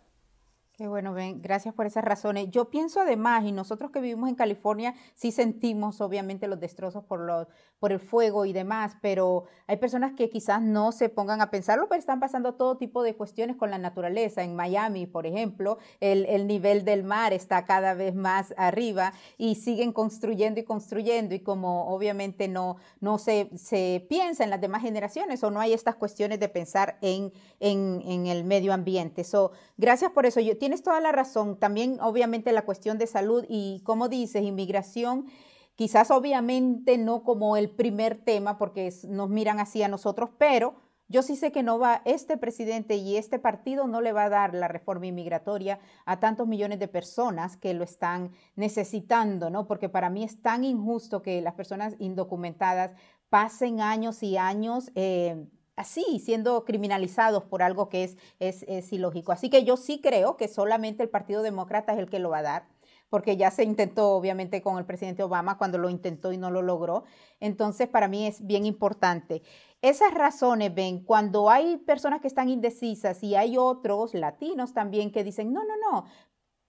Qué 0.78 0.90
bueno, 0.90 1.14
Ben, 1.14 1.42
gracias 1.42 1.74
por 1.74 1.86
esas 1.86 2.04
razones. 2.04 2.52
Yo 2.52 2.70
pienso 2.70 3.00
además, 3.00 3.46
y 3.46 3.54
nosotros 3.54 3.92
que 3.92 4.02
vivimos 4.02 4.28
en 4.28 4.36
California, 4.36 4.94
sí 5.14 5.32
sentimos 5.32 6.02
obviamente 6.02 6.50
los 6.50 6.60
destrozos 6.60 7.06
por, 7.06 7.22
los, 7.22 7.48
por 7.80 7.94
el 7.94 8.02
fuego 8.02 8.46
y 8.46 8.52
demás, 8.52 8.98
pero 9.02 9.46
hay 9.68 9.78
personas 9.78 10.16
que 10.18 10.30
quizás 10.30 10.62
no 10.62 10.92
se 10.92 11.08
pongan 11.08 11.40
a 11.40 11.50
pensarlo, 11.50 11.88
pero 11.88 12.00
están 12.00 12.20
pasando 12.20 12.56
todo 12.56 12.76
tipo 12.76 13.04
de 13.04 13.16
cuestiones 13.16 13.56
con 13.56 13.72
la 13.72 13.78
naturaleza. 13.78 14.44
En 14.44 14.54
Miami, 14.54 15.06
por 15.06 15.26
ejemplo, 15.26 15.78
el, 16.02 16.26
el 16.26 16.46
nivel 16.46 16.84
del 16.84 17.06
mar 17.06 17.32
está 17.32 17.64
cada 17.64 17.94
vez 17.94 18.14
más 18.14 18.54
arriba 18.58 19.14
y 19.38 19.56
siguen 19.56 19.94
construyendo 19.94 20.60
y 20.60 20.66
construyendo 20.66 21.36
y 21.36 21.40
como 21.40 21.88
obviamente 21.88 22.50
no, 22.50 22.76
no 23.00 23.18
se, 23.18 23.50
se 23.56 24.06
piensa 24.10 24.44
en 24.44 24.50
las 24.50 24.60
demás 24.60 24.82
generaciones 24.82 25.42
o 25.42 25.52
no 25.52 25.62
hay 25.62 25.72
estas 25.72 25.96
cuestiones 25.96 26.38
de 26.42 26.50
pensar 26.50 26.98
en, 27.02 27.32
en, 27.62 28.02
en 28.06 28.28
el 28.28 28.44
medio 28.44 28.74
ambiente. 28.74 29.24
So, 29.24 29.52
gracias 29.78 30.12
por 30.12 30.26
eso. 30.26 30.42
Yo, 30.42 30.58
tienes 30.66 30.82
toda 30.82 31.00
la 31.00 31.12
razón. 31.12 31.60
También, 31.60 32.00
obviamente, 32.02 32.52
la 32.52 32.66
cuestión 32.66 32.98
de 32.98 33.06
salud 33.06 33.46
y, 33.48 33.84
como 33.84 34.10
dices, 34.10 34.42
inmigración, 34.42 35.28
quizás 35.76 36.10
obviamente 36.10 36.98
no 36.98 37.22
como 37.22 37.56
el 37.56 37.70
primer 37.70 38.18
tema, 38.18 38.58
porque 38.58 38.92
nos 39.08 39.30
miran 39.30 39.60
así 39.60 39.84
a 39.84 39.88
nosotros, 39.88 40.32
pero 40.40 40.74
yo 41.08 41.22
sí 41.22 41.36
sé 41.36 41.52
que 41.52 41.62
no 41.62 41.78
va, 41.78 42.02
este 42.06 42.36
presidente 42.36 42.96
y 42.96 43.16
este 43.16 43.38
partido 43.38 43.86
no 43.86 44.02
le 44.02 44.12
va 44.12 44.24
a 44.24 44.30
dar 44.30 44.56
la 44.56 44.68
reforma 44.68 45.06
inmigratoria 45.06 45.78
a 46.04 46.20
tantos 46.20 46.48
millones 46.48 46.80
de 46.80 46.88
personas 46.88 47.58
que 47.58 47.76
lo 47.76 47.84
están 47.84 48.32
necesitando, 48.56 49.52
¿no? 49.52 49.68
Porque 49.68 49.88
para 49.88 50.10
mí 50.10 50.24
es 50.24 50.42
tan 50.42 50.64
injusto 50.64 51.22
que 51.22 51.44
las 51.44 51.54
personas 51.54 51.96
indocumentadas 52.00 52.98
pasen 53.30 53.82
años 53.82 54.24
y 54.24 54.38
años 54.38 54.92
eh, 54.96 55.46
así, 55.76 56.20
siendo 56.20 56.64
criminalizados 56.66 57.44
por 57.44 57.62
algo 57.62 57.90
que 57.90 58.04
es, 58.04 58.18
es, 58.40 58.94
ilógico. 58.94 59.32
Así 59.32 59.50
que 59.50 59.64
yo 59.64 59.78
sí 59.78 60.00
creo 60.02 60.38
que 60.38 60.48
solamente 60.48 61.04
el 61.04 61.10
Partido 61.10 61.42
Demócrata 61.42 61.94
es 61.94 62.00
el 62.00 62.10
que 62.10 62.20
lo 62.20 62.30
va 62.30 62.40
a 62.40 62.44
dar, 62.44 62.68
porque 63.10 63.38
ya 63.38 63.52
se 63.52 63.64
intentó 63.64 64.12
obviamente 64.12 64.62
con 64.62 64.78
el 64.78 64.86
presidente 64.86 65.24
Obama 65.24 65.58
cuando 65.58 65.78
lo 65.78 65.90
intentó 65.90 66.32
y 66.32 66.38
no 66.38 66.50
lo 66.50 66.62
logró. 66.62 67.04
Entonces, 67.40 67.88
para 67.88 68.08
mí 68.08 68.26
es 68.26 68.46
bien 68.46 68.66
importante. 68.66 69.42
Esas 69.82 70.14
razones, 70.14 70.74
ven, 70.74 71.04
cuando 71.04 71.50
hay 71.50 71.78
personas 71.78 72.22
que 72.22 72.28
están 72.28 72.50
indecisas 72.50 73.22
y 73.22 73.36
hay 73.36 73.58
otros 73.58 74.14
latinos 74.14 74.74
también 74.74 75.12
que 75.12 75.24
dicen, 75.24 75.54
no, 75.54 75.62
no, 75.64 75.74
no, 75.92 76.06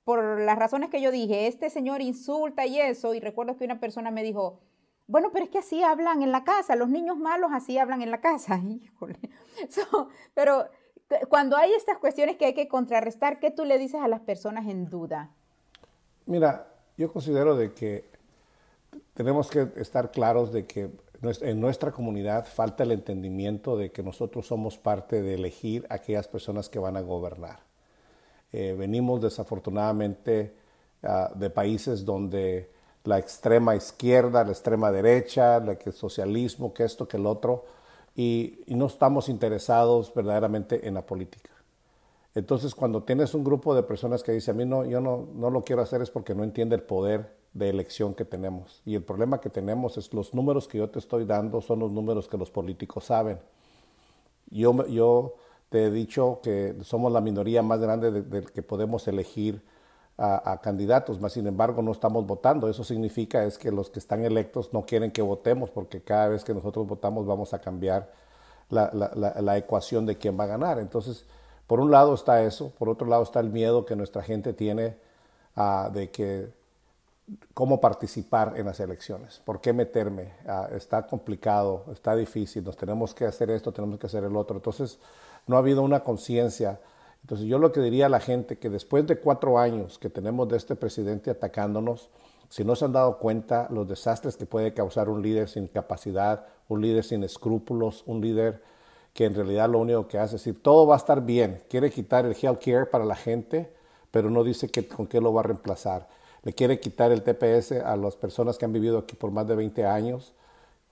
por 0.04 0.40
las 0.40 0.58
razones 0.58 0.90
que 0.90 1.00
yo 1.00 1.10
dije, 1.10 1.46
este 1.46 1.70
señor 1.70 2.00
insulta 2.00 2.66
y 2.66 2.78
eso, 2.78 3.14
y 3.14 3.20
recuerdo 3.20 3.56
que 3.56 3.64
una 3.64 3.80
persona 3.80 4.10
me 4.10 4.22
dijo, 4.22 4.60
bueno, 5.06 5.30
pero 5.32 5.44
es 5.44 5.50
que 5.50 5.58
así 5.58 5.82
hablan 5.82 6.22
en 6.22 6.32
la 6.32 6.44
casa, 6.44 6.76
los 6.76 6.88
niños 6.88 7.16
malos 7.16 7.50
así 7.52 7.78
hablan 7.78 8.02
en 8.02 8.10
la 8.10 8.20
casa. 8.20 8.58
Híjole. 8.68 9.18
pero 10.34 10.66
cuando 11.28 11.56
hay 11.56 11.72
estas 11.72 11.98
cuestiones 11.98 12.36
que 12.36 12.46
hay 12.46 12.54
que 12.54 12.68
contrarrestar, 12.68 13.38
¿qué 13.38 13.50
tú 13.50 13.64
le 13.64 13.78
dices 13.78 14.00
a 14.02 14.08
las 14.08 14.20
personas 14.20 14.66
en 14.66 14.90
duda? 14.90 15.30
Mira, 16.26 16.66
yo 16.96 17.12
considero 17.12 17.56
de 17.56 17.72
que 17.72 18.04
tenemos 19.14 19.48
que 19.50 19.68
estar 19.76 20.10
claros 20.10 20.52
de 20.52 20.66
que 20.66 20.90
en 21.22 21.60
nuestra 21.60 21.92
comunidad 21.92 22.46
falta 22.46 22.82
el 22.82 22.92
entendimiento 22.92 23.76
de 23.76 23.90
que 23.90 24.02
nosotros 24.02 24.46
somos 24.46 24.76
parte 24.78 25.22
de 25.22 25.34
elegir 25.34 25.86
aquellas 25.88 26.28
personas 26.28 26.68
que 26.68 26.78
van 26.78 26.96
a 26.96 27.00
gobernar. 27.00 27.60
Eh, 28.52 28.74
venimos 28.78 29.20
desafortunadamente 29.20 30.54
ah, 31.02 31.30
de 31.34 31.50
países 31.50 32.04
donde 32.04 32.70
la 33.06 33.18
extrema 33.18 33.76
izquierda, 33.76 34.44
la 34.44 34.50
extrema 34.50 34.90
derecha, 34.90 35.60
la 35.60 35.76
que 35.76 35.90
el 35.90 35.96
socialismo, 35.96 36.74
que 36.74 36.84
esto, 36.84 37.06
que 37.06 37.16
el 37.16 37.26
otro, 37.26 37.64
y, 38.14 38.60
no 38.66 38.86
estamos 38.86 39.28
interesados 39.28 40.12
verdaderamente 40.14 40.86
en 40.88 40.94
la 40.94 41.04
política. 41.04 41.50
Entonces, 42.34 42.74
cuando 42.74 43.02
tienes 43.02 43.34
un 43.34 43.44
grupo 43.44 43.74
de 43.74 43.82
personas 43.82 44.22
que 44.22 44.32
dicen, 44.32 44.54
a 44.54 44.58
mí 44.58 44.64
no, 44.64 44.84
yo 44.84 45.00
no, 45.00 45.26
no 45.34 45.50
lo 45.50 45.64
quiero 45.64 45.82
hacer 45.82 46.02
es 46.02 46.10
porque 46.10 46.34
no 46.34 46.44
entiende 46.44 46.76
el 46.76 46.82
poder 46.82 47.34
de 47.54 47.70
elección 47.70 48.14
que 48.14 48.24
tenemos. 48.24 48.82
Y 48.84 48.94
el 48.94 49.02
problema 49.02 49.40
que 49.40 49.48
tenemos 49.48 49.96
es 49.96 50.12
los 50.12 50.34
números 50.34 50.68
que 50.68 50.78
yo 50.78 50.90
te 50.90 50.98
estoy 50.98 51.24
dando 51.24 51.60
son 51.60 51.78
los 51.78 51.90
números 51.90 52.28
que 52.28 52.36
los 52.36 52.50
políticos 52.50 53.04
saben. 53.04 53.38
Yo, 54.50 54.86
yo 54.86 55.34
te 55.70 55.84
he 55.84 55.90
dicho 55.90 56.40
que 56.42 56.76
somos 56.82 57.10
la 57.12 57.20
minoría 57.20 57.62
más 57.62 57.80
grande 57.80 58.10
de 58.10 58.42
que 58.44 58.62
podemos 58.62 59.08
elegir 59.08 59.62
a, 60.18 60.60
candidatos, 60.62 61.20
más 61.20 61.34
sin 61.34 61.46
embargo 61.46 61.82
no 61.82 61.92
estamos 61.92 62.26
votando. 62.26 62.68
Eso 62.68 62.84
significa 62.84 63.44
es 63.44 63.58
que 63.58 63.70
los 63.70 63.90
que 63.90 63.98
están 63.98 64.24
electos 64.24 64.72
no 64.72 64.86
quieren 64.86 65.10
que 65.10 65.22
votemos 65.22 65.70
porque 65.70 66.00
cada 66.02 66.28
vez 66.28 66.42
que 66.42 66.54
nosotros 66.54 66.86
votamos 66.86 67.26
vamos 67.26 67.52
a 67.52 67.58
cambiar 67.58 68.10
la, 68.70 68.90
la, 68.92 69.56
ecuación 69.58 70.06
de 70.06 70.16
quién 70.16 70.38
va 70.38 70.44
a 70.44 70.48
ganar. 70.48 70.78
Entonces, 70.78 71.24
por 71.66 71.80
un 71.80 71.90
lado 71.90 72.14
está 72.14 72.42
eso, 72.42 72.70
por 72.78 72.88
otro 72.88 73.06
lado 73.06 73.22
está 73.22 73.40
el 73.40 73.50
miedo 73.50 73.84
que 73.84 73.94
nuestra 73.94 74.22
gente 74.22 74.52
tiene 74.52 74.96
uh, 75.56 75.90
de 75.92 76.10
que 76.10 76.50
cómo 77.54 77.80
participar 77.80 78.54
en 78.56 78.66
las 78.66 78.80
elecciones, 78.80 79.40
por 79.44 79.60
qué 79.60 79.72
meterme, 79.72 80.32
uh, 80.46 80.74
está 80.74 81.06
complicado, 81.06 81.84
está 81.92 82.16
difícil, 82.16 82.64
nos 82.64 82.76
tenemos 82.76 83.14
que 83.14 83.26
hacer 83.26 83.50
esto, 83.50 83.72
tenemos 83.72 83.98
que 83.98 84.06
hacer 84.06 84.24
el 84.24 84.34
otro. 84.34 84.56
Entonces, 84.56 84.98
no 85.46 85.56
ha 85.56 85.58
habido 85.58 85.82
una 85.82 86.00
conciencia 86.00 86.80
entonces 87.26 87.48
yo 87.48 87.58
lo 87.58 87.72
que 87.72 87.80
diría 87.80 88.06
a 88.06 88.08
la 88.08 88.20
gente 88.20 88.56
que 88.56 88.70
después 88.70 89.04
de 89.04 89.18
cuatro 89.18 89.58
años 89.58 89.98
que 89.98 90.08
tenemos 90.08 90.48
de 90.48 90.56
este 90.56 90.76
presidente 90.76 91.28
atacándonos, 91.28 92.08
si 92.48 92.62
no 92.62 92.76
se 92.76 92.84
han 92.84 92.92
dado 92.92 93.18
cuenta 93.18 93.66
los 93.72 93.88
desastres 93.88 94.36
que 94.36 94.46
puede 94.46 94.72
causar 94.74 95.08
un 95.08 95.22
líder 95.22 95.48
sin 95.48 95.66
capacidad, 95.66 96.46
un 96.68 96.82
líder 96.82 97.02
sin 97.02 97.24
escrúpulos, 97.24 98.04
un 98.06 98.20
líder 98.20 98.62
que 99.12 99.24
en 99.24 99.34
realidad 99.34 99.68
lo 99.68 99.80
único 99.80 100.06
que 100.06 100.18
hace 100.20 100.36
es 100.36 100.44
decir, 100.44 100.62
todo 100.62 100.86
va 100.86 100.94
a 100.94 100.98
estar 100.98 101.20
bien, 101.26 101.64
quiere 101.68 101.90
quitar 101.90 102.26
el 102.26 102.36
health 102.40 102.62
care 102.64 102.86
para 102.86 103.04
la 103.04 103.16
gente, 103.16 103.74
pero 104.12 104.30
no 104.30 104.44
dice 104.44 104.70
con 104.86 105.08
qué 105.08 105.20
lo 105.20 105.32
va 105.32 105.40
a 105.40 105.44
reemplazar. 105.44 106.06
Le 106.44 106.52
quiere 106.52 106.78
quitar 106.78 107.10
el 107.10 107.24
TPS 107.24 107.72
a 107.72 107.96
las 107.96 108.14
personas 108.14 108.56
que 108.56 108.66
han 108.66 108.72
vivido 108.72 108.98
aquí 108.98 109.16
por 109.16 109.32
más 109.32 109.48
de 109.48 109.56
20 109.56 109.84
años 109.84 110.32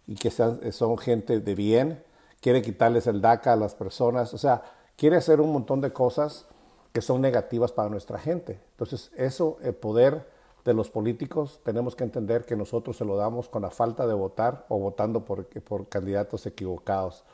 y 0.09 0.17
que 0.17 0.33
son 0.33 0.99
gente 0.99 1.39
de 1.39 1.55
bien, 1.55 2.03
quiere 2.41 2.61
quitarles 2.61 3.07
el 3.07 3.21
DACA 3.21 3.53
a 3.53 3.57
las 3.57 3.77
personas, 3.77 4.35
o 4.35 4.39
sea, 4.39 4.65
quiere 4.97 5.17
hacer 5.17 5.41
un 5.41 5.53
montón 5.53 5.81
de 5.81 5.93
cosas 5.93 6.47
que 6.93 7.01
son 7.01 7.21
negativas 7.21 7.73
para 7.73 7.89
nuestra 7.89 8.19
gente. 8.19 8.61
Entonces, 8.73 9.11
eso, 9.17 9.59
el 9.63 9.75
poder 9.75 10.27
de 10.65 10.75
los 10.75 10.91
políticos, 10.91 11.61
tenemos 11.65 11.95
que 11.95 12.05
entender 12.05 12.45
que 12.45 12.57
nosotros 12.57 12.97
se 12.97 13.05
lo 13.05 13.17
damos 13.17 13.49
con 13.49 13.63
la 13.63 13.71
falta 13.71 14.07
de 14.07 14.15
votar 14.15 14.65
o 14.69 14.79
votando 14.79 15.25
por, 15.25 15.47
por 15.63 15.89
candidatos 15.89 16.47
equivocados. 16.47 17.25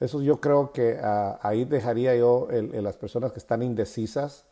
Eso 0.00 0.22
yo 0.22 0.40
creo 0.40 0.72
que 0.72 0.98
ah, 1.02 1.38
ahí 1.42 1.64
dejaría 1.64 2.14
yo 2.14 2.48
el, 2.50 2.82
las 2.84 2.96
personas 2.96 3.32
que 3.32 3.38
están 3.38 3.62
indecisas. 3.62 4.44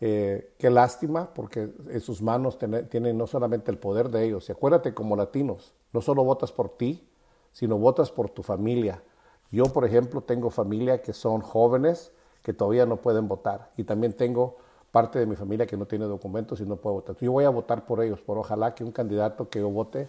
Eh, 0.00 0.52
qué 0.58 0.68
lástima, 0.68 1.32
porque 1.32 1.70
en 1.88 2.00
sus 2.00 2.20
manos 2.20 2.58
tienen 2.90 3.16
no 3.16 3.26
solamente 3.26 3.70
el 3.70 3.78
poder 3.78 4.10
de 4.10 4.24
ellos. 4.24 4.48
Y 4.48 4.52
acuérdate, 4.52 4.94
como 4.94 5.16
latinos, 5.16 5.72
no 5.92 6.02
solo 6.02 6.22
votas 6.22 6.52
por 6.52 6.76
ti, 6.76 7.08
sino 7.52 7.78
votas 7.78 8.10
por 8.10 8.28
tu 8.28 8.42
familia, 8.42 9.02
yo, 9.50 9.64
por 9.66 9.84
ejemplo, 9.84 10.20
tengo 10.20 10.50
familia 10.50 11.02
que 11.02 11.12
son 11.12 11.40
jóvenes 11.40 12.12
que 12.42 12.52
todavía 12.52 12.86
no 12.86 12.96
pueden 12.96 13.28
votar 13.28 13.70
y 13.76 13.84
también 13.84 14.12
tengo 14.12 14.56
parte 14.90 15.18
de 15.18 15.26
mi 15.26 15.36
familia 15.36 15.66
que 15.66 15.76
no 15.76 15.86
tiene 15.86 16.06
documentos 16.06 16.60
y 16.60 16.64
no 16.64 16.76
puede 16.76 16.94
votar. 16.94 17.16
Yo 17.20 17.32
voy 17.32 17.44
a 17.44 17.50
votar 17.50 17.84
por 17.84 18.02
ellos, 18.02 18.20
por 18.20 18.38
ojalá 18.38 18.74
que 18.74 18.82
un 18.82 18.92
candidato 18.92 19.48
que 19.48 19.60
yo 19.60 19.68
vote 19.68 20.08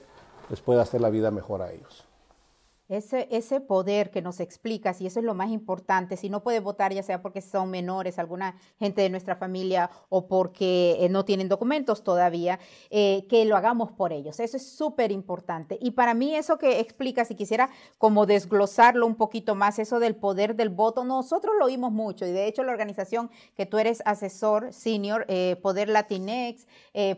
les 0.49 0.61
pueda 0.61 0.81
hacer 0.81 1.01
la 1.01 1.09
vida 1.09 1.29
mejor 1.29 1.61
a 1.61 1.71
ellos. 1.71 2.06
Ese, 2.89 3.27
ese 3.31 3.59
poder 3.59 4.11
que 4.11 4.21
nos 4.21 4.39
explicas, 4.39 5.01
y 5.01 5.07
eso 5.07 5.19
es 5.19 5.25
lo 5.25 5.33
más 5.33 5.49
importante, 5.49 6.15
si 6.15 6.29
no 6.29 6.41
puede 6.41 6.61
votar, 6.61 6.93
ya 6.93 7.03
sea 7.03 7.21
porque 7.21 7.41
son 7.41 7.69
menores, 7.69 8.17
alguna 8.17 8.57
gente 8.79 9.01
de 9.01 9.09
nuestra 9.09 9.35
familia, 9.35 9.89
o 10.07 10.29
porque 10.29 10.95
eh, 11.01 11.09
no 11.09 11.25
tienen 11.25 11.49
documentos 11.49 12.01
todavía, 12.01 12.59
eh, 12.89 13.25
que 13.27 13.43
lo 13.43 13.57
hagamos 13.57 13.91
por 13.91 14.13
ellos. 14.13 14.39
Eso 14.39 14.55
es 14.55 14.71
súper 14.71 15.11
importante. 15.11 15.77
Y 15.81 15.91
para 15.91 16.13
mí 16.13 16.33
eso 16.33 16.57
que 16.57 16.79
explicas, 16.79 17.27
si 17.27 17.35
quisiera 17.35 17.69
como 17.97 18.25
desglosarlo 18.25 19.05
un 19.05 19.15
poquito 19.15 19.53
más, 19.53 19.79
eso 19.79 19.99
del 19.99 20.15
poder 20.15 20.55
del 20.55 20.69
voto, 20.69 21.03
nosotros 21.03 21.55
lo 21.59 21.65
oímos 21.65 21.91
mucho, 21.91 22.25
y 22.25 22.31
de 22.31 22.47
hecho 22.47 22.63
la 22.63 22.71
organización 22.71 23.29
que 23.53 23.65
tú 23.65 23.79
eres 23.79 24.01
asesor 24.05 24.71
senior, 24.71 25.25
eh, 25.27 25.57
Poder 25.61 25.89
Latinex, 25.89 26.67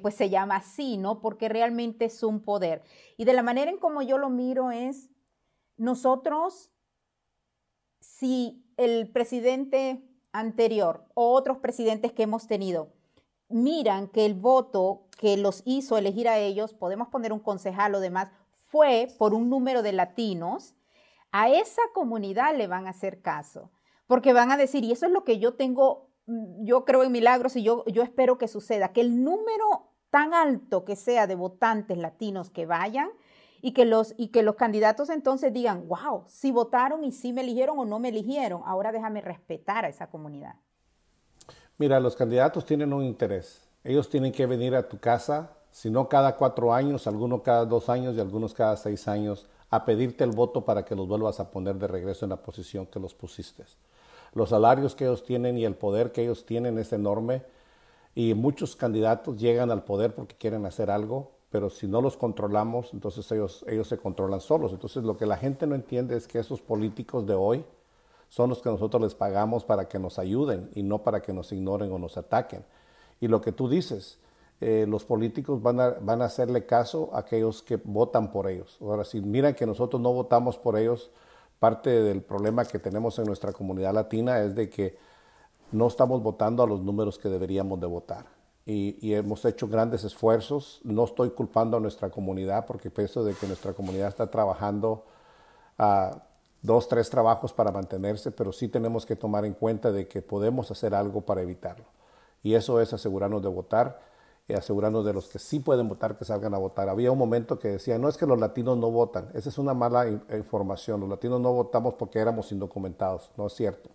pues 0.02 0.16
se 0.16 0.30
llama 0.30 0.58
así, 0.58 0.98
¿no? 0.98 1.22
Porque 1.22 1.48
realmente 1.48 2.06
es 2.06 2.24
un 2.24 2.42
poder. 2.42 2.82
Y 3.18 3.26
de 3.26 3.34
la 3.34 3.44
manera 3.44 3.70
en 3.70 3.78
como 3.78 4.02
yo 4.02 4.18
lo 4.18 4.30
miro 4.30 4.72
es 4.72 5.10
nosotros, 5.80 6.72
si 8.00 8.66
el 8.78 9.10
presidente 9.12 10.04
anterior 10.32 11.06
o 11.16 11.32
otros 11.32 11.58
presidentes 11.58 12.12
que 12.12 12.24
hemos 12.24 12.48
tenido 12.48 12.94
miran 13.48 14.08
que 14.10 14.26
el 14.26 14.36
voto 14.36 15.08
que 15.18 15.38
los 15.38 15.64
hizo 15.66 15.98
elegir 15.98 16.30
a 16.30 16.38
ellos, 16.38 16.74
podemos 16.74 17.08
poner 17.08 17.34
un 17.34 17.40
concejal 17.40 17.96
o 17.96 18.00
demás, 18.00 18.30
fue 18.52 19.08
por 19.18 19.34
un 19.34 19.50
número 19.50 19.82
de 19.82 19.94
latinos, 19.94 20.76
a 21.32 21.50
esa 21.50 21.82
comunidad 21.94 22.56
le 22.56 22.68
van 22.68 22.86
a 22.86 22.92
hacer 22.92 23.22
caso, 23.22 23.72
porque 24.06 24.34
van 24.34 24.52
a 24.52 24.58
decir, 24.58 24.84
y 24.84 24.92
eso 24.92 25.06
es 25.06 25.12
lo 25.12 25.24
que 25.24 25.40
yo 25.40 25.56
tengo, 25.56 26.12
mm, 26.28 26.66
yo 26.66 26.86
creo 26.86 27.04
en 27.04 27.12
milagros 27.12 27.56
y 27.56 27.64
yo, 27.64 27.86
yo 27.86 28.04
espero 28.04 28.38
que 28.38 28.48
suceda, 28.48 28.94
que 28.94 29.02
el 29.02 29.24
número 29.24 29.94
tan 30.10 30.34
alto 30.34 30.86
que 30.86 30.96
sea 30.96 31.26
de 31.26 31.36
votantes 31.36 31.98
latinos 31.98 32.50
que 32.50 32.66
vayan, 32.66 33.10
y 33.62 33.74
que 33.74 33.86
los, 33.86 34.14
y 34.18 34.30
que 34.30 34.44
los 34.44 34.56
candidatos 34.56 35.10
entonces 35.10 35.54
digan, 35.54 35.88
wow, 35.88 36.24
si 36.28 36.52
votaron 36.52 37.04
y 37.04 37.12
si 37.12 37.34
me 37.34 37.42
eligieron 37.42 37.80
o 37.80 37.86
no 37.86 38.00
me 38.00 38.10
eligieron, 38.10 38.62
ahora 38.66 38.92
déjame 38.92 39.22
respetar 39.22 39.86
a 39.86 39.90
esa 39.90 40.08
comunidad. 40.08 40.56
Mira, 41.78 42.00
los 42.00 42.16
candidatos 42.16 42.66
tienen 42.66 42.92
un 42.94 43.04
interés. 43.04 43.68
Ellos 43.84 44.10
tienen 44.10 44.32
que 44.32 44.46
venir 44.46 44.76
a 44.76 44.88
tu 44.88 45.00
casa, 45.00 45.52
si 45.72 45.90
no 45.90 46.10
cada 46.10 46.36
cuatro 46.36 46.74
años, 46.74 47.08
algunos 47.08 47.42
cada 47.42 47.66
dos 47.66 47.90
años 47.90 48.16
y 48.16 48.20
algunos 48.20 48.54
cada 48.54 48.76
seis 48.76 49.08
años, 49.08 49.48
a 49.70 49.86
pedirte 49.86 50.24
el 50.24 50.32
voto 50.32 50.66
para 50.66 50.84
que 50.84 50.96
los 50.96 51.08
vuelvas 51.08 51.40
a 51.40 51.52
poner 51.52 51.76
de 51.76 51.88
regreso 51.88 52.26
en 52.26 52.32
la 52.32 52.42
posición 52.42 52.86
que 52.86 53.00
los 53.00 53.14
pusiste. 53.14 53.66
Los 54.34 54.50
salarios 54.50 54.96
que 54.96 55.06
ellos 55.06 55.24
tienen 55.24 55.58
y 55.58 55.66
el 55.66 55.76
poder 55.76 56.12
que 56.12 56.24
ellos 56.24 56.46
tienen 56.46 56.78
es 56.78 56.92
enorme 56.92 57.44
y 58.16 58.34
muchos 58.34 58.76
candidatos 58.76 59.38
llegan 59.38 59.72
al 59.72 59.84
poder 59.84 60.14
porque 60.14 60.36
quieren 60.36 60.66
hacer 60.66 60.92
algo, 60.92 61.32
pero 61.50 61.70
si 61.70 61.88
no 61.88 62.02
los 62.02 62.16
controlamos, 62.16 62.94
entonces 62.94 63.32
ellos, 63.32 63.66
ellos 63.68 63.88
se 63.88 63.98
controlan 63.98 64.40
solos. 64.40 64.72
Entonces 64.72 65.04
lo 65.04 65.18
que 65.18 65.26
la 65.26 65.38
gente 65.38 65.66
no 65.66 65.76
entiende 65.76 66.16
es 66.16 66.28
que 66.28 66.40
esos 66.40 66.62
políticos 66.62 67.26
de 67.26 67.34
hoy 67.34 67.66
son 68.30 68.50
los 68.50 68.62
que 68.62 68.70
nosotros 68.70 69.02
les 69.02 69.16
pagamos 69.16 69.64
para 69.64 69.88
que 69.88 69.98
nos 69.98 70.20
ayuden 70.20 70.70
y 70.76 70.84
no 70.84 71.04
para 71.04 71.22
que 71.22 71.34
nos 71.34 71.52
ignoren 71.52 71.92
o 71.92 71.98
nos 71.98 72.18
ataquen. 72.18 72.64
Y 73.20 73.28
lo 73.28 73.42
que 73.42 73.52
tú 73.52 73.68
dices, 73.68 74.20
eh, 74.62 74.86
los 74.88 75.04
políticos 75.06 75.62
van 75.62 75.80
a, 75.80 75.90
van 76.02 76.22
a 76.22 76.26
hacerle 76.26 76.66
caso 76.66 77.10
a 77.14 77.20
aquellos 77.20 77.64
que 77.64 77.78
votan 77.78 78.32
por 78.32 78.48
ellos. 78.48 78.78
Ahora, 78.80 79.04
si 79.04 79.20
miran 79.20 79.56
que 79.56 79.66
nosotros 79.66 80.00
no 80.02 80.14
votamos 80.14 80.58
por 80.58 80.78
ellos, 80.78 81.10
parte 81.58 81.90
del 81.90 82.22
problema 82.22 82.64
que 82.66 82.78
tenemos 82.78 83.18
en 83.18 83.26
nuestra 83.26 83.52
comunidad 83.54 83.94
latina 83.94 84.40
es 84.42 84.54
de 84.54 84.70
que 84.70 84.98
no 85.72 85.88
estamos 85.88 86.22
votando 86.22 86.62
a 86.62 86.68
los 86.68 86.82
números 86.82 87.18
que 87.18 87.30
deberíamos 87.30 87.80
de 87.80 87.88
votar. 87.88 88.39
Y, 88.72 89.16
hemos 89.16 89.44
hecho 89.46 89.68
grandes 89.68 90.04
esfuerzos. 90.04 90.80
No 90.84 91.04
estoy 91.06 91.32
culpando 91.32 91.78
a 91.78 91.80
nuestra 91.80 92.12
comunidad 92.12 92.68
porque 92.68 92.92
pienso 92.92 93.24
de 93.24 93.34
que 93.34 93.48
nuestra 93.48 93.74
comunidad 93.74 94.10
está 94.10 94.30
trabajando 94.30 95.06
a 95.80 96.22
dos, 96.62 96.88
tres 96.88 97.10
trabajos 97.10 97.52
para 97.52 97.72
mantenerse, 97.72 98.30
pero 98.30 98.52
sí 98.52 98.68
tenemos 98.68 99.08
que 99.08 99.16
tomar 99.16 99.44
en 99.46 99.54
cuenta 99.54 99.92
de 99.92 100.08
que 100.08 100.22
podemos 100.22 100.70
hacer 100.70 100.94
algo 100.94 101.22
para 101.22 101.42
evitarlo. 101.42 101.86
Y 102.44 102.54
eso 102.54 102.80
es 102.80 102.94
asegurarnos 102.94 103.42
de 103.42 103.50
votar 103.50 104.02
y 104.48 104.54
asegurarnos 104.54 105.04
de 105.04 105.14
los 105.14 105.30
que 105.30 105.40
sí 105.40 105.60
pueden 105.60 105.90
votar 105.90 106.16
que 106.16 106.26
salgan 106.26 106.54
a 106.54 106.60
votar. 106.60 106.90
Había 106.90 107.12
un 107.12 107.18
momento 107.18 107.58
que 107.58 107.70
decía, 107.70 107.98
no 107.98 108.08
es 108.08 108.18
que 108.18 108.28
los 108.28 108.40
latinos 108.40 108.78
no 108.78 108.92
votan, 108.92 109.32
esa 109.34 109.50
es 109.50 109.58
una 109.58 109.74
mala 109.74 110.08
información, 110.08 111.00
los 111.00 111.10
latinos 111.10 111.42
no 111.42 111.54
votamos 111.54 111.96
porque 111.96 112.20
éramos 112.20 112.52
indocumentados, 112.52 113.32
no 113.36 113.48
es 113.48 113.54
cierto. 113.54 113.90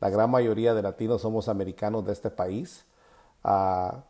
La 0.00 0.10
gran 0.10 0.32
mayoría 0.32 0.74
de 0.74 0.82
latinos 0.82 1.22
somos 1.22 1.48
americanos 1.48 2.04
de 2.04 2.12
este 2.12 2.30
país. 2.30 2.86
Ah, 3.44 4.04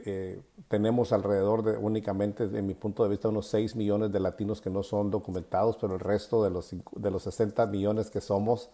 eh, 0.00 0.42
tenemos 0.68 1.12
alrededor 1.12 1.62
de 1.62 1.76
únicamente, 1.76 2.48
de 2.48 2.62
mi 2.62 2.74
punto 2.74 3.04
de 3.04 3.10
vista, 3.10 3.28
unos 3.28 3.46
6 3.48 3.76
millones 3.76 4.12
de 4.12 4.20
latinos 4.20 4.60
que 4.60 4.70
no 4.70 4.82
son 4.82 5.10
documentados, 5.10 5.76
pero 5.80 5.94
el 5.94 6.00
resto 6.00 6.42
de 6.44 6.50
los, 6.50 6.74
de 6.96 7.10
los 7.10 7.22
60 7.22 7.66
millones 7.66 8.10
que 8.10 8.20
somos, 8.20 8.68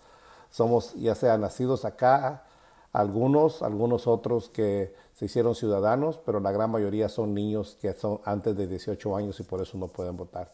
somos 0.50 0.94
ya 0.94 1.14
sea 1.14 1.38
nacidos 1.38 1.84
acá, 1.84 2.44
algunos, 2.92 3.62
algunos 3.62 4.06
otros 4.06 4.48
que 4.48 4.94
se 5.14 5.26
hicieron 5.26 5.54
ciudadanos, 5.54 6.18
pero 6.24 6.40
la 6.40 6.50
gran 6.50 6.70
mayoría 6.70 7.08
son 7.08 7.34
niños 7.34 7.76
que 7.80 7.92
son 7.92 8.20
antes 8.24 8.56
de 8.56 8.66
18 8.66 9.16
años 9.16 9.38
y 9.38 9.44
por 9.44 9.60
eso 9.62 9.78
no 9.78 9.86
pueden 9.86 10.16
votar. 10.16 10.50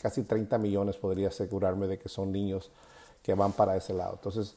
casi 0.00 0.22
30 0.22 0.56
millones 0.58 0.96
podría 0.96 1.28
asegurarme 1.28 1.86
de 1.86 1.98
que 1.98 2.08
son 2.08 2.32
niños 2.32 2.70
que 3.22 3.34
van 3.34 3.52
para 3.52 3.76
ese 3.76 3.92
lado. 3.92 4.14
Entonces, 4.14 4.56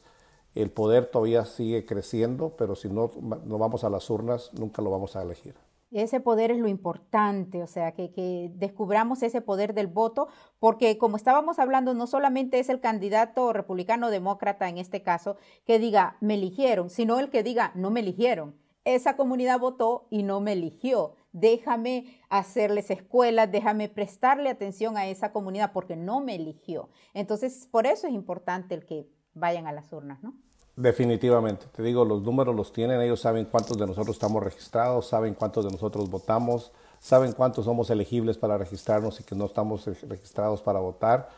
el 0.62 0.70
poder 0.70 1.06
todavía 1.06 1.44
sigue 1.44 1.86
creciendo, 1.86 2.54
pero 2.56 2.74
si 2.74 2.88
no, 2.88 3.10
no 3.44 3.58
vamos 3.58 3.84
a 3.84 3.90
las 3.90 4.10
urnas, 4.10 4.50
nunca 4.54 4.82
lo 4.82 4.90
vamos 4.90 5.14
a 5.14 5.22
elegir. 5.22 5.54
Ese 5.90 6.20
poder 6.20 6.50
es 6.50 6.58
lo 6.58 6.68
importante, 6.68 7.62
o 7.62 7.66
sea, 7.66 7.92
que, 7.92 8.10
que, 8.10 8.50
descubramos 8.54 9.22
ese 9.22 9.40
poder 9.40 9.72
del 9.72 9.86
voto, 9.86 10.28
porque 10.58 10.98
como 10.98 11.16
estábamos 11.16 11.58
hablando, 11.58 11.94
no 11.94 12.06
solamente 12.06 12.58
es 12.58 12.68
el 12.68 12.80
candidato 12.80 13.54
republicano 13.54 14.10
demócrata 14.10 14.68
en 14.68 14.76
este 14.76 15.02
caso 15.02 15.36
que 15.64 15.78
diga, 15.78 16.18
me 16.20 16.34
eligieron, 16.34 16.90
sino 16.90 17.18
el 17.18 17.30
que 17.30 17.42
diga, 17.42 17.72
no 17.74 17.90
me 17.90 18.00
eligieron. 18.00 18.54
Esa 18.84 19.16
comunidad 19.16 19.60
votó 19.60 20.06
y 20.10 20.24
no 20.24 20.40
me 20.40 20.52
eligió. 20.52 21.14
Déjame 21.32 22.20
hacerles 22.28 22.90
escuelas, 22.90 23.50
déjame 23.50 23.88
prestarle 23.88 24.50
atención 24.50 24.96
a 24.96 25.06
esa 25.06 25.32
comunidad 25.32 25.72
porque 25.72 25.96
no 25.96 26.20
me 26.20 26.34
eligió. 26.34 26.90
Entonces, 27.14 27.66
por 27.70 27.86
eso 27.86 28.06
es 28.06 28.12
importante 28.12 28.74
el 28.74 28.84
que 28.84 29.08
vayan 29.34 29.66
a 29.66 29.72
las 29.72 29.92
urnas, 29.92 30.22
¿no? 30.22 30.34
Definitivamente, 30.80 31.66
te 31.74 31.82
digo, 31.82 32.04
los 32.04 32.22
números 32.22 32.54
los 32.54 32.72
tienen, 32.72 33.00
ellos 33.00 33.20
saben 33.20 33.46
cuántos 33.46 33.76
de 33.76 33.84
nosotros 33.84 34.14
estamos 34.14 34.40
registrados, 34.44 35.08
saben 35.08 35.34
cuántos 35.34 35.64
de 35.64 35.72
nosotros 35.72 36.08
votamos, 36.08 36.70
saben 37.00 37.32
cuántos 37.32 37.64
somos 37.64 37.90
elegibles 37.90 38.38
para 38.38 38.56
registrarnos 38.56 39.18
y 39.18 39.24
que 39.24 39.34
no 39.34 39.46
estamos 39.46 39.86
registrados 40.08 40.62
para 40.62 40.78
votar, 40.78 41.30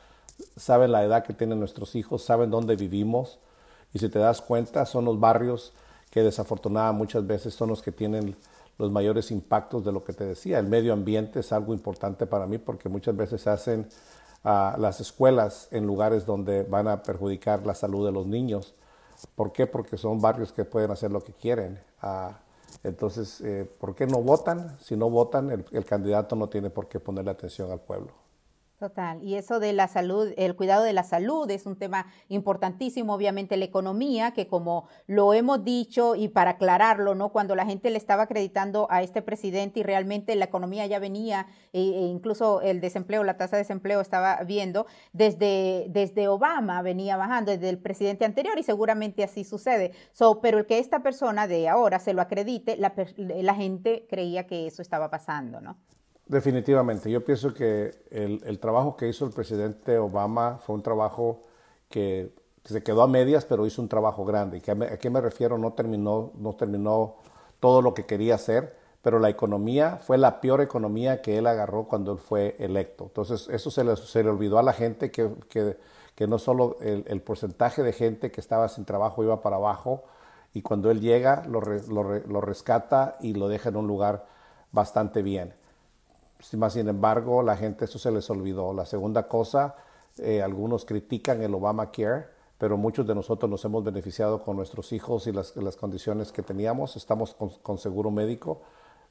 saben 0.58 0.92
la 0.92 1.02
edad 1.04 1.24
que 1.24 1.32
tienen 1.32 1.58
nuestros 1.58 1.94
hijos, 1.94 2.22
saben 2.22 2.50
dónde 2.50 2.76
vivimos 2.76 3.38
y 3.94 3.98
si 3.98 4.10
te 4.10 4.18
das 4.18 4.42
cuenta 4.42 4.84
son 4.84 5.06
los 5.06 5.18
barrios 5.18 5.72
que 6.10 6.22
desafortunadamente 6.22 6.98
muchas 6.98 7.26
veces 7.26 7.54
son 7.54 7.70
los 7.70 7.80
que 7.80 7.92
tienen 7.92 8.36
los 8.76 8.92
mayores 8.92 9.30
impactos 9.30 9.86
de 9.86 9.92
lo 9.92 10.04
que 10.04 10.12
te 10.12 10.26
decía. 10.26 10.58
El 10.58 10.66
medio 10.66 10.92
ambiente 10.92 11.40
es 11.40 11.50
algo 11.50 11.72
importante 11.72 12.26
para 12.26 12.46
mí 12.46 12.58
porque 12.58 12.90
muchas 12.90 13.16
veces 13.16 13.46
hacen 13.46 13.88
a 14.44 14.76
las 14.78 15.00
escuelas 15.00 15.68
en 15.70 15.86
lugares 15.86 16.26
donde 16.26 16.62
van 16.62 16.88
a 16.88 17.02
perjudicar 17.02 17.64
la 17.64 17.74
salud 17.74 18.04
de 18.04 18.12
los 18.12 18.26
niños. 18.26 18.74
¿Por 19.26 19.52
qué? 19.52 19.66
Porque 19.66 19.96
son 19.96 20.20
barrios 20.20 20.52
que 20.52 20.64
pueden 20.64 20.90
hacer 20.90 21.10
lo 21.10 21.22
que 21.22 21.32
quieren. 21.32 21.80
Ah, 22.02 22.40
entonces, 22.84 23.40
eh, 23.40 23.70
¿por 23.78 23.94
qué 23.94 24.06
no 24.06 24.22
votan? 24.22 24.78
Si 24.80 24.96
no 24.96 25.10
votan, 25.10 25.50
el 25.50 25.84
candidato 25.84 26.36
no 26.36 26.48
tiene 26.48 26.70
por 26.70 26.88
qué 26.88 27.00
ponerle 27.00 27.30
atención 27.30 27.70
al 27.70 27.80
pueblo. 27.80 28.19
Total. 28.80 29.22
Y 29.22 29.34
eso 29.34 29.60
de 29.60 29.74
la 29.74 29.88
salud, 29.88 30.32
el 30.38 30.56
cuidado 30.56 30.84
de 30.84 30.94
la 30.94 31.02
salud 31.02 31.50
es 31.50 31.66
un 31.66 31.76
tema 31.76 32.06
importantísimo, 32.28 33.12
obviamente 33.12 33.58
la 33.58 33.66
economía, 33.66 34.30
que 34.30 34.46
como 34.46 34.88
lo 35.06 35.34
hemos 35.34 35.62
dicho 35.62 36.14
y 36.14 36.28
para 36.28 36.52
aclararlo, 36.52 37.14
¿no? 37.14 37.28
Cuando 37.28 37.54
la 37.54 37.66
gente 37.66 37.90
le 37.90 37.98
estaba 37.98 38.22
acreditando 38.22 38.86
a 38.90 39.02
este 39.02 39.20
presidente 39.20 39.80
y 39.80 39.82
realmente 39.82 40.34
la 40.34 40.46
economía 40.46 40.86
ya 40.86 40.98
venía, 40.98 41.46
e, 41.74 41.80
e 41.82 42.06
incluso 42.06 42.62
el 42.62 42.80
desempleo, 42.80 43.22
la 43.22 43.36
tasa 43.36 43.56
de 43.56 43.64
desempleo 43.64 44.00
estaba 44.00 44.42
viendo, 44.44 44.86
desde, 45.12 45.84
desde 45.90 46.28
Obama 46.28 46.80
venía 46.80 47.18
bajando, 47.18 47.52
desde 47.52 47.68
el 47.68 47.78
presidente 47.78 48.24
anterior 48.24 48.58
y 48.58 48.62
seguramente 48.62 49.22
así 49.22 49.44
sucede. 49.44 49.92
So, 50.12 50.40
pero 50.40 50.56
el 50.56 50.64
que 50.64 50.78
esta 50.78 51.02
persona 51.02 51.46
de 51.46 51.68
ahora 51.68 51.98
se 51.98 52.14
lo 52.14 52.22
acredite, 52.22 52.78
la, 52.78 52.94
la 53.18 53.54
gente 53.54 54.06
creía 54.08 54.46
que 54.46 54.66
eso 54.66 54.80
estaba 54.80 55.10
pasando, 55.10 55.60
¿no? 55.60 55.76
Definitivamente. 56.30 57.10
Yo 57.10 57.24
pienso 57.24 57.52
que 57.52 57.90
el, 58.12 58.60
trabajo 58.60 58.96
que 58.96 59.08
hizo 59.08 59.26
el 59.26 59.32
presidente 59.32 59.98
Obama 59.98 60.60
fue 60.64 60.76
un 60.76 60.82
trabajo 60.82 61.42
que, 61.88 62.32
se 62.64 62.84
quedó 62.84 63.02
a 63.02 63.08
medias, 63.08 63.44
pero 63.44 63.66
hizo 63.66 63.82
un 63.82 63.88
trabajo 63.88 64.24
grande. 64.24 64.62
¿Y 64.64 64.70
a, 64.70 64.96
qué 64.98 65.10
me 65.10 65.20
refiero? 65.20 65.58
No 65.58 65.72
terminó, 65.72 66.30
no 66.36 66.54
terminó 66.54 67.16
todo 67.58 67.82
lo 67.82 67.94
que 67.94 68.06
quería 68.06 68.36
hacer, 68.36 68.76
pero 69.02 69.18
la 69.18 69.28
economía 69.28 69.96
fue 69.96 70.18
la 70.18 70.40
peor 70.40 70.60
economía 70.60 71.20
que 71.20 71.36
él 71.36 71.48
agarró 71.48 71.88
cuando 71.88 72.12
él 72.12 72.18
fue 72.18 72.54
electo. 72.60 73.06
Entonces, 73.06 73.48
eso 73.50 73.72
se 73.72 73.82
le, 73.82 73.96
se 73.96 74.22
le 74.22 74.30
olvidó 74.30 74.60
a 74.60 74.62
la 74.62 74.72
gente 74.72 75.10
que, 75.10 75.28
no 76.28 76.38
solo 76.38 76.78
el, 76.80 77.22
porcentaje 77.22 77.82
de 77.82 77.92
gente 77.92 78.30
que 78.30 78.40
estaba 78.40 78.68
sin 78.68 78.84
trabajo 78.84 79.24
iba 79.24 79.42
para 79.42 79.56
abajo, 79.56 80.04
y 80.54 80.62
cuando 80.62 80.92
él 80.92 81.00
llega 81.00 81.42
lo, 81.48 81.60
lo 81.60 82.40
rescata 82.40 83.16
y 83.20 83.34
lo 83.34 83.48
deja 83.48 83.70
en 83.70 83.76
un 83.76 83.88
lugar 83.88 84.26
bastante 84.70 85.22
bien. 85.22 85.54
Sin 86.40 86.88
embargo, 86.88 87.42
la 87.42 87.56
gente 87.56 87.84
eso 87.84 87.98
se 87.98 88.10
les 88.10 88.28
olvidó. 88.30 88.72
La 88.72 88.86
segunda 88.86 89.24
cosa, 89.26 89.74
eh, 90.18 90.42
algunos 90.42 90.84
critican 90.84 91.42
el 91.42 91.54
Obamacare, 91.54 92.26
pero 92.58 92.76
muchos 92.76 93.06
de 93.06 93.14
nosotros 93.14 93.50
nos 93.50 93.64
hemos 93.64 93.84
beneficiado 93.84 94.42
con 94.42 94.56
nuestros 94.56 94.92
hijos 94.92 95.26
y 95.26 95.32
las, 95.32 95.52
condiciones 95.76 96.32
que 96.32 96.42
teníamos. 96.42 96.96
Estamos 96.96 97.34
con, 97.34 97.78
seguro 97.78 98.10
médico. 98.10 98.62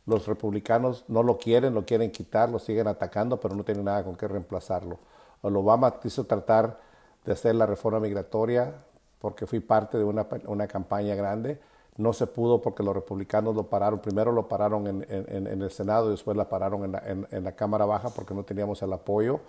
Los 0.06 0.28
republicanos 0.28 1.06
no 1.08 1.24
lo 1.24 1.38
quieren, 1.38 1.74
lo 1.74 1.86
quieren 1.86 2.12
quitar, 2.12 2.50
lo 2.50 2.60
siguen 2.60 2.88
atacando, 2.88 3.40
pero 3.40 3.56
no 3.56 3.64
tienen 3.64 3.86
nada 3.86 4.04
con 4.04 4.16
qué 4.16 4.28
reemplazarlo. 4.28 5.00
El 5.44 5.56
Obama 5.56 6.00
quiso 6.00 6.26
tratar 6.26 6.80
de 7.26 7.34
hacer 7.34 7.56
la 7.56 7.66
reforma 7.66 8.00
migratoria 8.00 8.74
porque 9.20 9.46
fui 9.46 9.60
parte 9.60 9.98
de 9.98 10.04
una, 10.04 10.28
una 10.46 10.68
campaña 10.68 11.16
grande 11.16 11.60
no 12.00 12.14
se 12.14 12.28
pudo 12.28 12.62
porque 12.62 12.82
los 12.82 12.96
republicanos 12.96 13.56
lo 13.56 13.64
pararon. 13.64 14.00
Primero 14.00 14.32
lo 14.32 14.48
pararon 14.48 14.88
en, 14.88 15.62
el 15.62 15.70
Senado 15.70 16.08
y 16.08 16.12
después 16.12 16.38
la 16.38 16.48
pararon 16.48 16.96
en 17.30 17.44
la, 17.44 17.52
Cámara 17.52 17.86
Baja 17.86 18.10
porque 18.10 18.34
no 18.34 18.44
teníamos 18.44 18.82
el 18.82 18.94
apoyo. 18.94 19.42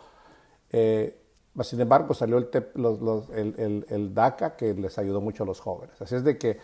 Eh, 0.73 1.17
sin 1.63 1.81
embargo, 1.81 2.13
salió 2.13 2.39
el, 2.39 4.11
DACA 4.15 4.57
que 4.57 4.75
les 4.75 4.99
ayudó 4.99 5.21
mucho 5.21 5.45
a 5.45 5.47
los 5.47 5.61
jóvenes. 5.61 6.01
Así 6.03 6.17
es 6.17 6.25
de 6.25 6.39
que 6.39 6.59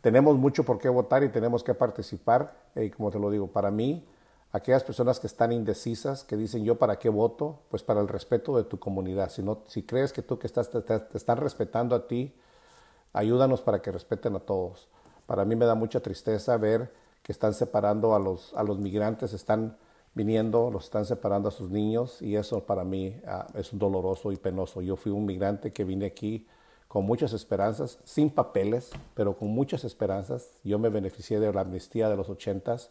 tenemos 0.00 0.36
mucho 0.36 0.64
por 0.64 0.78
qué 0.78 0.88
votar 0.88 1.22
y 1.22 1.28
tenemos 1.28 1.62
que 1.62 1.74
participar. 1.74 2.56
Y 2.74 2.88
como 2.88 3.10
te 3.10 3.18
lo 3.18 3.30
digo, 3.30 3.48
para 3.48 3.70
mí, 3.70 4.06
aquellas 4.52 4.84
personas 4.84 5.20
que 5.20 5.26
están 5.26 5.52
indecisas, 5.52 6.24
que 6.24 6.38
dicen 6.38 6.64
yo 6.64 6.78
para 6.78 6.98
qué 6.98 7.10
voto, 7.10 7.60
pues 7.68 7.82
para 7.82 8.00
el 8.00 8.08
respeto 8.08 8.56
de 8.56 8.64
tu 8.64 8.78
comunidad. 8.78 9.28
Si, 9.28 9.42
no, 9.42 9.64
si 9.66 9.82
crees 9.82 10.14
que 10.14 10.22
tú 10.22 10.38
que 10.38 10.46
estás, 10.46 10.70
te 10.70 11.16
están 11.18 11.36
respetando 11.36 11.94
a 11.94 12.06
ti, 12.06 12.34
ayúdanos 13.12 13.60
para 13.60 13.82
que 13.82 13.92
respeten 13.92 14.34
a 14.34 14.40
todos. 14.40 14.88
Para 15.26 15.44
mí 15.44 15.56
me 15.56 15.66
da 15.66 15.74
mucha 15.74 16.00
tristeza 16.00 16.56
ver 16.56 16.90
que 17.22 17.32
están 17.32 17.54
separando 17.54 18.14
a 18.14 18.18
los, 18.18 18.54
a 18.54 18.62
los 18.62 18.78
migrantes, 18.78 19.32
están 19.32 19.76
viniendo, 20.14 20.70
los 20.70 20.84
están 20.84 21.04
separando 21.04 21.48
a 21.48 21.52
sus 21.52 21.70
niños 21.70 22.22
y 22.22 22.36
eso 22.36 22.64
para 22.64 22.84
mí 22.84 23.20
uh, 23.24 23.58
es 23.58 23.70
doloroso 23.72 24.32
y 24.32 24.36
penoso. 24.36 24.80
Yo 24.80 24.96
fui 24.96 25.12
un 25.12 25.26
migrante 25.26 25.72
que 25.72 25.84
vine 25.84 26.06
aquí 26.06 26.46
con 26.88 27.04
muchas 27.04 27.32
esperanzas, 27.32 27.98
sin 28.04 28.30
papeles, 28.30 28.90
pero 29.14 29.36
con 29.36 29.48
muchas 29.48 29.84
esperanzas. 29.84 30.52
Yo 30.64 30.78
me 30.78 30.88
beneficié 30.88 31.38
de 31.40 31.52
la 31.52 31.60
amnistía 31.62 32.08
de 32.08 32.16
los 32.16 32.30
ochentas 32.30 32.90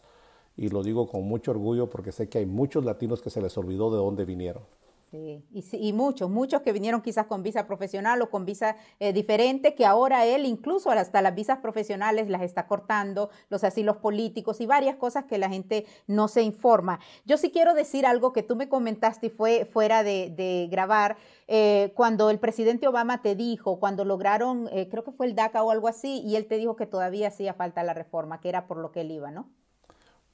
y 0.56 0.68
lo 0.68 0.82
digo 0.82 1.08
con 1.08 1.24
mucho 1.24 1.50
orgullo 1.50 1.90
porque 1.90 2.12
sé 2.12 2.28
que 2.28 2.38
hay 2.38 2.46
muchos 2.46 2.84
latinos 2.84 3.22
que 3.22 3.30
se 3.30 3.42
les 3.42 3.56
olvidó 3.58 3.90
de 3.90 3.96
dónde 3.96 4.24
vinieron. 4.24 4.62
Sí, 5.10 5.44
y, 5.52 5.92
muchos, 5.92 6.28
muchos 6.28 6.62
que 6.62 6.72
vinieron 6.72 7.00
quizás 7.00 7.26
con 7.26 7.44
visa 7.44 7.68
profesional 7.68 8.20
o 8.22 8.28
con 8.28 8.44
visa 8.44 8.76
eh, 8.98 9.12
diferente, 9.12 9.76
que 9.76 9.86
ahora 9.86 10.24
él 10.24 10.44
incluso 10.44 10.90
hasta 10.90 11.22
las 11.22 11.32
visas 11.32 11.58
profesionales 11.58 12.28
las 12.28 12.42
está 12.42 12.66
cortando, 12.66 13.30
los 13.48 13.62
asilos 13.62 13.98
políticos 13.98 14.60
y 14.60 14.66
varias 14.66 14.96
cosas 14.96 15.26
que 15.26 15.38
la 15.38 15.48
gente 15.48 15.86
no 16.08 16.26
se 16.26 16.42
informa. 16.42 16.98
Yo 17.24 17.36
sí 17.36 17.52
quiero 17.52 17.72
decir 17.72 18.04
algo 18.04 18.32
que 18.32 18.42
tú 18.42 18.56
me 18.56 18.68
comentaste 18.68 19.28
y 19.28 19.30
fue 19.30 19.64
fuera 19.64 20.02
de, 20.02 20.68
grabar, 20.72 21.16
eh, 21.46 21.92
cuando 21.94 22.28
el 22.30 22.40
presidente 22.40 22.88
Obama 22.88 23.22
te 23.22 23.36
dijo, 23.36 23.78
cuando 23.78 24.04
lograron, 24.04 24.68
eh, 24.72 24.88
creo 24.88 25.04
que 25.04 25.12
fue 25.12 25.26
el 25.26 25.36
DACA 25.36 25.62
o 25.62 25.70
algo 25.70 25.86
así, 25.86 26.20
y 26.22 26.34
él 26.34 26.46
te 26.46 26.56
dijo 26.56 26.74
que 26.74 26.86
todavía 26.86 27.28
hacía 27.28 27.54
falta 27.54 27.84
la 27.84 27.94
reforma, 27.94 28.40
que 28.40 28.48
era 28.48 28.66
por 28.66 28.78
lo 28.78 28.90
que 28.90 29.02
él 29.02 29.12
iba, 29.12 29.30
¿no? 29.30 29.48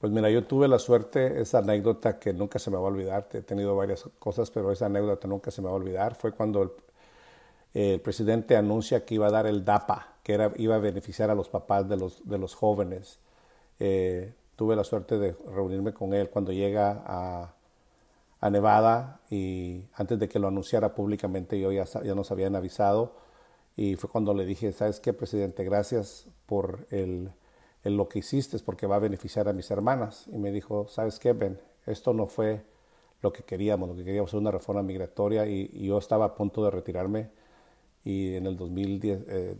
Pues 0.03 0.11
mira, 0.11 0.29
yo 0.29 0.43
tuve 0.43 0.67
la 0.67 0.79
suerte, 0.79 1.39
esa 1.39 1.59
anécdota 1.59 2.19
que 2.19 2.33
nunca 2.33 2.59
se 2.59 2.69
me 2.69 2.75
va 2.75 2.83
a 2.83 2.87
olvidar, 2.87 3.29
he 3.31 3.41
tenido 3.41 3.73
varias 3.73 4.03
cosas, 4.19 4.51
pero 4.51 4.69
esa 4.69 4.87
anécdota 4.87 5.29
nunca 5.29 5.49
se 5.49 5.61
me 5.61 5.67
va 5.67 5.71
a 5.71 5.77
olvidar, 5.77 6.15
fue 6.15 6.33
cuando 6.33 6.75
el, 7.73 8.01
presidente 8.01 8.57
anuncia 8.57 9.05
que 9.05 9.15
iba 9.15 9.27
a 9.27 9.31
dar 9.31 9.47
el 9.47 9.63
DAPA, 9.63 10.17
que 10.21 10.51
iba 10.57 10.75
a 10.75 10.79
beneficiar 10.79 11.29
a 11.29 11.35
los 11.35 11.47
papás 11.47 11.87
de 11.87 11.95
los, 11.95 12.53
jóvenes. 12.53 13.19
Eh, 13.79 14.33
tuve 14.57 14.75
la 14.75 14.83
suerte 14.83 15.17
de 15.17 15.37
reunirme 15.55 15.93
con 15.93 16.13
él 16.13 16.29
cuando 16.29 16.51
llega 16.51 17.01
a, 17.05 17.53
a, 18.41 18.49
Nevada 18.49 19.21
y 19.29 19.85
antes 19.93 20.19
de 20.19 20.27
que 20.27 20.37
lo 20.37 20.49
anunciara 20.49 20.93
públicamente 20.95 21.57
yo 21.57 21.71
ya, 21.71 21.85
ya 21.85 22.13
nos 22.13 22.29
habían 22.29 22.57
avisado 22.57 23.13
y 23.77 23.95
fue 23.95 24.09
cuando 24.09 24.33
le 24.33 24.43
dije, 24.45 24.73
¿sabes 24.73 24.99
qué, 24.99 25.13
presidente? 25.13 25.63
Gracias 25.63 26.27
por 26.45 26.87
el 26.89 27.31
en 27.83 27.97
lo 27.97 28.07
que 28.07 28.19
hiciste 28.19 28.55
es 28.55 28.63
porque 28.63 28.87
va 28.87 28.95
a 28.95 28.99
beneficiar 28.99 29.47
a 29.47 29.53
mis 29.53 29.69
hermanas. 29.71 30.25
Y 30.31 30.37
me 30.37 30.51
dijo, 30.51 30.87
¿sabes 30.87 31.19
qué, 31.19 31.33
Ben? 31.33 31.59
Esto 31.85 32.13
no 32.13 32.27
fue 32.27 32.63
lo 33.21 33.31
que 33.31 33.43
queríamos, 33.43 33.89
lo 33.89 33.95
que 33.95 34.03
queríamos 34.03 34.31
era 34.33 34.39
una 34.41 34.51
reforma 34.51 34.83
migratoria 34.83 35.45
y, 35.47 35.69
yo 35.85 35.97
estaba 35.97 36.25
a 36.25 36.35
punto 36.35 36.63
de 36.63 36.71
retirarme 36.71 37.29
y 38.03 38.35
en 38.35 38.45
el 38.45 38.57
2010, 38.57 39.25
eh, 39.27 39.55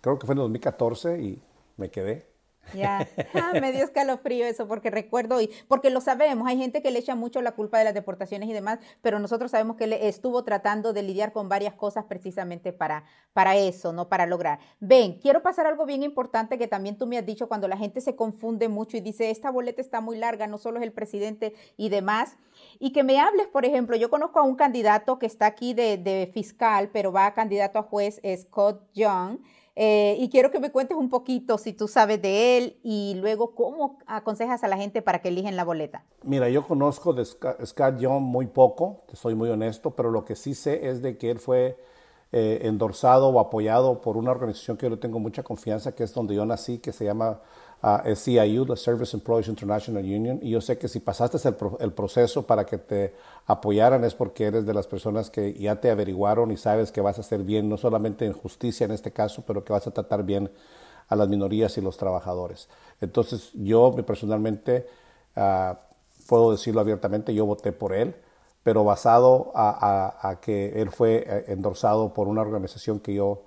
creo 0.00 0.18
que 0.18 0.26
fue 0.26 0.34
en 0.34 0.38
el 0.38 0.44
2014 0.44 1.22
y 1.22 1.42
me 1.76 1.90
quedé 1.90 2.26
ya, 2.72 3.06
ah, 3.34 3.52
me 3.60 3.72
dio 3.72 3.84
escalofrío 3.84 4.46
eso 4.46 4.66
porque 4.66 4.90
recuerdo 4.90 5.40
y 5.40 5.50
porque 5.68 5.90
lo 5.90 6.00
sabemos, 6.00 6.48
hay 6.48 6.58
gente 6.58 6.82
que 6.82 6.90
le 6.90 6.98
echa 6.98 7.14
mucho 7.14 7.42
la 7.42 7.52
culpa 7.52 7.78
de 7.78 7.84
las 7.84 7.94
deportaciones 7.94 8.48
y 8.48 8.52
demás, 8.52 8.78
pero 9.02 9.18
nosotros 9.18 9.50
sabemos 9.50 9.76
que 9.76 9.84
él 9.84 9.92
estuvo 9.94 10.44
tratando 10.44 10.92
de 10.92 11.02
lidiar 11.02 11.32
con 11.32 11.48
varias 11.48 11.74
cosas 11.74 12.04
precisamente 12.04 12.72
para, 12.72 13.04
para 13.32 13.56
eso, 13.56 13.92
no 13.92 14.08
para 14.08 14.26
lograr. 14.26 14.58
Ven, 14.80 15.18
quiero 15.20 15.42
pasar 15.42 15.66
algo 15.66 15.86
bien 15.86 16.02
importante 16.02 16.58
que 16.58 16.68
también 16.68 16.96
tú 16.96 17.06
me 17.06 17.18
has 17.18 17.26
dicho 17.26 17.48
cuando 17.48 17.68
la 17.68 17.76
gente 17.76 18.00
se 18.00 18.16
confunde 18.16 18.68
mucho 18.68 18.96
y 18.96 19.00
dice, 19.00 19.30
esta 19.30 19.50
boleta 19.50 19.80
está 19.80 20.00
muy 20.00 20.16
larga, 20.16 20.46
no 20.46 20.58
solo 20.58 20.78
es 20.78 20.84
el 20.84 20.92
presidente 20.92 21.54
y 21.76 21.88
demás, 21.88 22.36
y 22.78 22.92
que 22.92 23.02
me 23.02 23.20
hables, 23.20 23.48
por 23.48 23.64
ejemplo, 23.64 23.96
yo 23.96 24.10
conozco 24.10 24.38
a 24.38 24.42
un 24.42 24.56
candidato 24.56 25.18
que 25.18 25.26
está 25.26 25.46
aquí 25.46 25.74
de, 25.74 25.96
de 25.96 26.30
fiscal, 26.32 26.90
pero 26.92 27.12
va 27.12 27.26
a 27.26 27.34
candidato 27.34 27.78
a 27.78 27.82
juez, 27.82 28.20
Scott 28.36 28.82
Young 28.94 29.38
eh, 29.76 30.16
y 30.20 30.28
quiero 30.28 30.50
que 30.52 30.60
me 30.60 30.70
cuentes 30.70 30.96
un 30.96 31.10
poquito 31.10 31.58
si 31.58 31.72
tú 31.72 31.88
sabes 31.88 32.22
de 32.22 32.58
él 32.58 32.78
y 32.84 33.14
luego 33.16 33.54
cómo 33.54 33.98
aconsejas 34.06 34.62
a 34.62 34.68
la 34.68 34.76
gente 34.76 35.02
para 35.02 35.20
que 35.20 35.28
eligen 35.28 35.56
la 35.56 35.64
boleta. 35.64 36.04
Mira, 36.22 36.48
yo 36.48 36.66
conozco 36.66 37.12
de 37.12 37.24
Scott 37.24 37.98
Young 37.98 38.22
muy 38.22 38.46
poco, 38.46 39.02
te 39.08 39.16
soy 39.16 39.34
muy 39.34 39.50
honesto, 39.50 39.90
pero 39.90 40.10
lo 40.10 40.24
que 40.24 40.36
sí 40.36 40.54
sé 40.54 40.88
es 40.88 41.02
de 41.02 41.18
que 41.18 41.30
él 41.30 41.40
fue 41.40 41.76
eh, 42.30 42.66
endorsado 42.66 43.28
o 43.28 43.40
apoyado 43.40 44.00
por 44.00 44.16
una 44.16 44.30
organización 44.30 44.76
que 44.76 44.86
yo 44.86 44.90
le 44.90 44.96
tengo 44.96 45.18
mucha 45.18 45.42
confianza, 45.42 45.94
que 45.94 46.04
es 46.04 46.14
donde 46.14 46.34
yo 46.34 46.46
nací, 46.46 46.78
que 46.78 46.92
se 46.92 47.04
llama 47.04 47.40
uh, 47.84 48.16
CIU, 48.16 48.64
la 48.64 48.76
Service 48.76 49.14
Employees 49.14 49.48
International 49.48 50.02
Union, 50.02 50.38
y 50.42 50.50
yo 50.50 50.60
sé 50.60 50.78
que 50.78 50.88
si 50.88 51.00
pasaste 51.00 51.36
el, 51.46 51.56
el, 51.80 51.92
proceso 51.92 52.46
para 52.46 52.64
que 52.64 52.78
te 52.78 53.14
apoyaran 53.46 54.04
es 54.04 54.14
porque 54.14 54.46
eres 54.46 54.64
de 54.64 54.72
las 54.72 54.86
personas 54.86 55.28
que 55.28 55.52
ya 55.52 55.76
te 55.80 55.90
averiguaron 55.90 56.50
y 56.50 56.56
sabes 56.56 56.90
que 56.90 57.00
vas 57.00 57.18
a 57.18 57.20
hacer 57.20 57.42
bien, 57.42 57.68
no 57.68 57.76
solamente 57.76 58.24
en 58.24 58.32
justicia 58.32 58.86
en 58.86 58.92
este 58.92 59.10
caso, 59.12 59.44
pero 59.46 59.64
que 59.64 59.72
vas 59.72 59.86
a 59.86 59.90
tratar 59.90 60.24
bien 60.24 60.50
a 61.08 61.16
las 61.16 61.28
minorías 61.28 61.76
y 61.76 61.82
los 61.82 61.98
trabajadores. 61.98 62.68
Entonces 63.00 63.50
yo 63.52 63.94
personalmente, 64.06 64.86
uh, 65.36 65.74
puedo 66.26 66.52
decirlo 66.52 66.80
abiertamente, 66.80 67.34
yo 67.34 67.44
voté 67.44 67.72
por 67.72 67.92
él, 67.92 68.14
pero 68.62 68.82
basado 68.82 69.52
a 69.54 70.38
que 70.40 70.80
él 70.80 70.90
fue 70.90 71.22
eh, 71.26 71.44
endorsado 71.48 72.14
por 72.14 72.28
una 72.28 72.40
organización 72.40 72.98
que 72.98 73.12
yo 73.12 73.42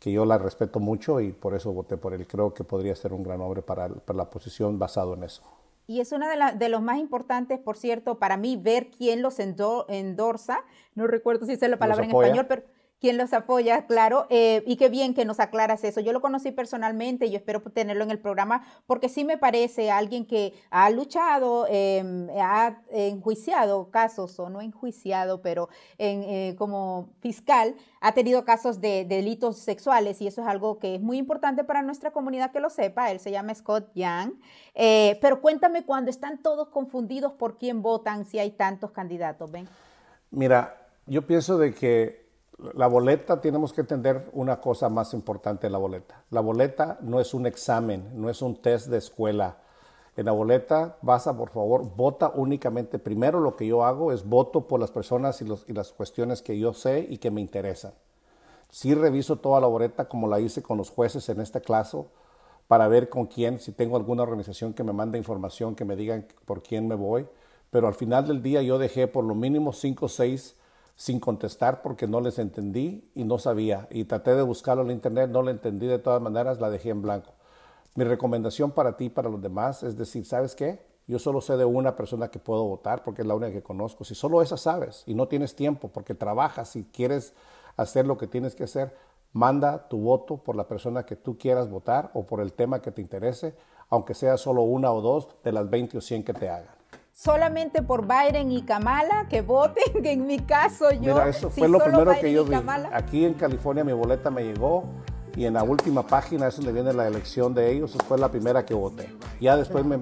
que 0.00 0.10
yo 0.10 0.24
la 0.24 0.38
respeto 0.38 0.80
mucho 0.80 1.20
y 1.20 1.30
por 1.32 1.54
eso 1.54 1.72
voté 1.72 1.96
por 1.96 2.14
él. 2.14 2.26
Creo 2.26 2.54
que 2.54 2.64
podría 2.64 2.96
ser 2.96 3.12
un 3.12 3.22
gran 3.22 3.40
hombre 3.42 3.62
para, 3.62 3.88
para 3.88 4.16
la 4.16 4.30
posición 4.30 4.78
basado 4.78 5.14
en 5.14 5.22
eso. 5.22 5.42
Y 5.86 6.00
es 6.00 6.12
una 6.12 6.30
de, 6.30 6.56
de, 6.56 6.68
los 6.68 6.80
más 6.80 6.98
importantes, 6.98 7.58
por 7.58 7.76
cierto, 7.76 8.18
para 8.18 8.36
mí, 8.36 8.56
ver 8.56 8.90
quién 8.90 9.22
los 9.22 9.38
endorsa. 9.38 10.64
No 10.94 11.06
recuerdo 11.06 11.46
si 11.46 11.52
es 11.52 11.60
la 11.60 11.76
palabra 11.76 12.04
en 12.04 12.10
español, 12.10 12.46
pero 12.48 12.62
quien 13.00 13.16
los 13.16 13.32
apoya, 13.32 13.86
claro, 13.86 14.26
eh, 14.28 14.62
y 14.66 14.76
qué 14.76 14.90
bien 14.90 15.14
que 15.14 15.24
nos 15.24 15.40
aclaras 15.40 15.84
eso. 15.84 16.00
Yo 16.00 16.12
lo 16.12 16.20
conocí 16.20 16.52
personalmente 16.52 17.26
y 17.26 17.30
yo 17.30 17.38
espero 17.38 17.62
tenerlo 17.62 18.04
en 18.04 18.10
el 18.10 18.18
programa 18.18 18.62
porque 18.86 19.08
sí 19.08 19.24
me 19.24 19.38
parece 19.38 19.90
alguien 19.90 20.26
que 20.26 20.52
ha 20.70 20.90
luchado, 20.90 21.66
em, 21.68 22.28
ha 22.38 22.82
enjuiciado 22.90 23.90
casos, 23.90 24.38
o 24.38 24.50
no 24.50 24.60
enjuiciado, 24.60 25.40
pero 25.40 25.70
en, 25.96 26.22
eh, 26.24 26.54
como 26.58 27.08
fiscal, 27.20 27.74
ha 28.00 28.12
tenido 28.12 28.44
casos 28.44 28.80
de, 28.80 29.06
delitos 29.06 29.58
sexuales 29.58 30.20
y 30.20 30.26
eso 30.26 30.42
es 30.42 30.46
algo 30.46 30.78
que 30.78 30.96
es 30.96 31.00
muy 31.00 31.16
importante 31.16 31.64
para 31.64 31.82
nuestra 31.82 32.10
comunidad 32.10 32.52
que 32.52 32.60
lo 32.60 32.68
sepa. 32.68 33.10
Él 33.10 33.20
se 33.20 33.30
llama 33.30 33.54
Scott 33.54 33.90
Young. 33.94 34.32
Eh, 34.74 35.18
pero 35.22 35.40
cuéntame 35.40 35.84
cuando 35.84 36.10
están 36.10 36.42
todos 36.42 36.68
confundidos 36.68 37.32
por 37.32 37.56
quién 37.56 37.82
votan 37.82 38.26
si 38.26 38.38
hay 38.38 38.50
tantos 38.50 38.90
candidatos, 38.90 39.50
¿ven? 39.50 39.68
Mira, 40.30 40.76
yo 41.06 41.26
pienso 41.26 41.58
de 41.58 41.74
que 41.74 42.29
la 42.74 42.86
boleta, 42.86 43.40
tenemos 43.40 43.72
que 43.72 43.80
entender 43.80 44.28
una 44.32 44.60
cosa 44.60 44.88
más 44.88 45.14
importante 45.14 45.66
de 45.66 45.70
la 45.70 45.78
boleta. 45.78 46.22
La 46.30 46.40
boleta 46.40 46.98
no 47.00 47.20
es 47.20 47.34
un 47.34 47.46
examen, 47.46 48.10
no 48.14 48.28
es 48.28 48.42
un 48.42 48.56
test 48.56 48.88
de 48.88 48.98
escuela. 48.98 49.58
En 50.16 50.26
la 50.26 50.32
boleta, 50.32 50.96
vas 51.02 51.26
a, 51.26 51.36
por 51.36 51.50
favor, 51.50 51.94
vota 51.96 52.32
únicamente. 52.34 52.98
Primero 52.98 53.40
lo 53.40 53.56
que 53.56 53.66
yo 53.66 53.84
hago 53.84 54.12
es 54.12 54.28
voto 54.28 54.66
por 54.66 54.80
las 54.80 54.90
personas 54.90 55.40
y, 55.40 55.46
y 55.66 55.72
las 55.72 55.92
cuestiones 55.92 56.42
que 56.42 56.58
yo 56.58 56.74
sé 56.74 57.06
y 57.08 57.18
que 57.18 57.30
me 57.30 57.40
interesan. 57.40 57.92
Sí 58.70 58.94
reviso 58.94 59.36
toda 59.36 59.60
la 59.60 59.66
boleta 59.66 60.08
como 60.08 60.28
la 60.28 60.40
hice 60.40 60.62
con 60.62 60.78
los 60.78 60.90
jueces 60.90 61.28
en 61.28 61.40
este 61.40 61.60
caso 61.60 62.08
para 62.68 62.86
ver 62.86 63.08
con 63.08 63.26
quién, 63.26 63.58
si 63.58 63.72
tengo 63.72 63.96
alguna 63.96 64.22
organización 64.22 64.74
que 64.74 64.84
me 64.84 64.92
mande 64.92 65.18
información, 65.18 65.74
que 65.74 65.84
me 65.84 65.96
digan 65.96 66.26
por 66.44 66.62
quién 66.62 66.86
me 66.86 66.94
voy. 66.94 67.26
Pero 67.70 67.88
al 67.88 67.94
final 67.94 68.28
del 68.28 68.42
día 68.42 68.62
yo 68.62 68.78
dejé 68.78 69.08
por 69.08 69.24
lo 69.24 69.34
mínimo 69.34 69.72
cinco 69.72 70.06
o 70.06 70.08
seis 70.08 70.56
sin 71.00 71.18
contestar 71.18 71.80
porque 71.80 72.06
no 72.06 72.20
les 72.20 72.38
entendí 72.38 73.10
y 73.14 73.24
no 73.24 73.38
sabía. 73.38 73.88
Y 73.90 74.04
traté 74.04 74.34
de 74.34 74.42
buscarlo 74.42 74.82
en 74.82 74.90
internet, 74.90 75.30
no 75.30 75.40
lo 75.40 75.50
entendí 75.50 75.86
de 75.86 75.98
todas 75.98 76.20
maneras, 76.20 76.60
la 76.60 76.68
dejé 76.68 76.90
en 76.90 77.00
blanco. 77.00 77.32
Mi 77.94 78.04
recomendación 78.04 78.72
para 78.72 78.98
ti 78.98 79.06
y 79.06 79.08
para 79.08 79.30
los 79.30 79.40
demás 79.40 79.82
es 79.82 79.96
decir, 79.96 80.26
¿sabes 80.26 80.54
qué? 80.54 80.84
Yo 81.06 81.18
solo 81.18 81.40
sé 81.40 81.56
de 81.56 81.64
una 81.64 81.96
persona 81.96 82.28
que 82.28 82.38
puedo 82.38 82.64
votar 82.64 83.02
porque 83.02 83.22
es 83.22 83.26
la 83.26 83.34
única 83.34 83.50
que 83.50 83.62
conozco. 83.62 84.04
Si 84.04 84.14
solo 84.14 84.42
esa 84.42 84.58
sabes 84.58 85.02
y 85.06 85.14
no 85.14 85.26
tienes 85.26 85.56
tiempo 85.56 85.88
porque 85.88 86.14
trabajas 86.14 86.76
y 86.76 86.84
quieres 86.84 87.32
hacer 87.78 88.06
lo 88.06 88.18
que 88.18 88.26
tienes 88.26 88.54
que 88.54 88.64
hacer, 88.64 88.94
manda 89.32 89.88
tu 89.88 90.02
voto 90.02 90.36
por 90.36 90.54
la 90.54 90.68
persona 90.68 91.06
que 91.06 91.16
tú 91.16 91.38
quieras 91.38 91.70
votar 91.70 92.10
o 92.12 92.26
por 92.26 92.42
el 92.42 92.52
tema 92.52 92.82
que 92.82 92.92
te 92.92 93.00
interese, 93.00 93.56
aunque 93.88 94.12
sea 94.12 94.36
solo 94.36 94.64
una 94.64 94.92
o 94.92 95.00
dos 95.00 95.28
de 95.42 95.52
las 95.52 95.70
20 95.70 95.96
o 95.96 96.00
100 96.02 96.24
que 96.24 96.34
te 96.34 96.50
hagan 96.50 96.79
solamente 97.12 97.82
por 97.82 98.06
Biden 98.06 98.50
y 98.52 98.62
Kamala 98.62 99.26
que 99.28 99.42
voten, 99.42 100.02
que 100.02 100.12
en 100.12 100.26
mi 100.26 100.38
caso 100.38 100.90
yo... 100.92 101.14
Mira, 101.14 101.28
eso 101.28 101.50
fue 101.50 101.68
lo 101.68 101.78
primero 101.78 102.12
que 102.20 102.32
yo 102.32 102.44
vi. 102.44 102.56
Aquí 102.92 103.24
en 103.24 103.34
California 103.34 103.84
mi 103.84 103.92
boleta 103.92 104.30
me 104.30 104.44
llegó 104.44 104.84
y 105.36 105.46
en 105.46 105.54
la 105.54 105.62
última 105.62 106.06
página 106.06 106.48
es 106.48 106.56
donde 106.56 106.72
viene 106.72 106.92
la 106.92 107.06
elección 107.06 107.54
de 107.54 107.70
ellos, 107.70 107.96
fue 108.06 108.18
la 108.18 108.30
primera 108.30 108.64
que 108.64 108.74
voté. 108.74 109.14
Ya 109.40 109.56
después 109.56 109.84
me, 109.84 109.98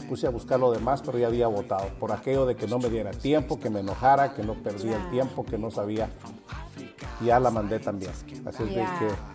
puse 0.00 0.26
a 0.26 0.30
buscar 0.30 0.58
lo 0.58 0.72
demás, 0.72 1.02
pero 1.04 1.18
ya 1.18 1.28
había 1.28 1.46
votado, 1.46 1.88
por 2.00 2.12
aquello 2.12 2.44
de 2.46 2.56
que 2.56 2.66
no 2.66 2.78
me 2.78 2.88
diera 2.90 3.10
tiempo, 3.12 3.58
que 3.58 3.70
me 3.70 3.80
enojara, 3.80 4.34
que 4.34 4.42
no 4.42 4.54
perdía 4.54 4.96
el 4.96 5.10
tiempo, 5.10 5.44
que 5.44 5.58
no 5.58 5.70
sabía. 5.70 6.08
Ya 7.24 7.38
la 7.38 7.50
mandé 7.50 7.78
también. 7.78 8.10
Así 8.44 8.64
que 8.64 8.84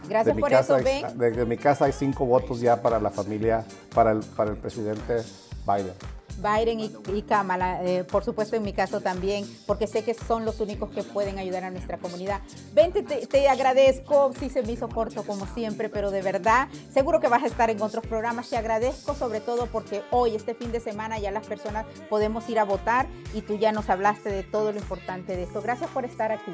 Gracias 0.09 0.37
por 0.37 0.51
eso, 0.51 0.75
hay, 0.75 1.05
Desde 1.15 1.45
mi 1.45 1.57
casa 1.57 1.85
hay 1.85 1.93
cinco 1.93 2.25
votos 2.25 2.59
ya 2.59 2.81
para 2.81 2.99
la 2.99 3.09
familia, 3.09 3.65
para 3.95 4.11
el, 4.11 4.19
para 4.19 4.51
el 4.51 4.57
presidente 4.57 5.23
Biden. 5.65 5.93
Biden 6.41 6.79
y, 6.79 7.21
Kamala, 7.23 7.83
eh, 7.83 8.03
por 8.03 8.23
supuesto 8.23 8.55
en 8.55 8.63
mi 8.63 8.73
caso 8.73 9.01
también, 9.01 9.45
porque 9.65 9.87
sé 9.87 10.03
que 10.03 10.13
son 10.13 10.45
los 10.45 10.59
únicos 10.59 10.89
que 10.91 11.03
pueden 11.03 11.39
ayudar 11.39 11.63
a 11.63 11.71
nuestra 11.71 11.97
comunidad. 11.97 12.41
Vente, 12.73 13.03
te, 13.03 13.49
agradezco, 13.49 14.31
sí 14.39 14.49
se 14.49 14.63
me 14.63 14.73
hizo 14.73 14.89
corto 14.89 15.23
como 15.23 15.45
siempre, 15.47 15.89
pero 15.89 16.11
de 16.11 16.21
verdad, 16.21 16.67
seguro 16.91 17.19
que 17.19 17.27
vas 17.27 17.43
a 17.43 17.47
estar 17.47 17.69
en 17.69 17.81
otros 17.81 18.05
programas. 18.05 18.49
Te 18.49 18.57
agradezco 18.57 19.15
sobre 19.15 19.39
todo 19.41 19.67
porque 19.67 20.03
hoy, 20.11 20.35
este 20.35 20.55
fin 20.55 20.71
de 20.71 20.79
semana, 20.79 21.19
ya 21.19 21.31
las 21.31 21.45
personas 21.45 21.85
podemos 22.09 22.49
ir 22.49 22.59
a 22.59 22.63
votar 22.63 23.07
y 23.33 23.41
tú 23.41 23.57
ya 23.57 23.71
nos 23.71 23.89
hablaste 23.89 24.29
de 24.29 24.43
todo 24.43 24.71
lo 24.71 24.79
importante 24.79 25.35
de 25.35 25.43
esto. 25.43 25.61
Gracias 25.61 25.89
por 25.91 26.05
estar 26.05 26.31
aquí. 26.31 26.51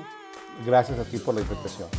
Gracias 0.66 1.00
a 1.00 1.04
ti 1.04 1.18
por 1.18 1.36
la 1.36 1.42
invitación. 1.42 1.90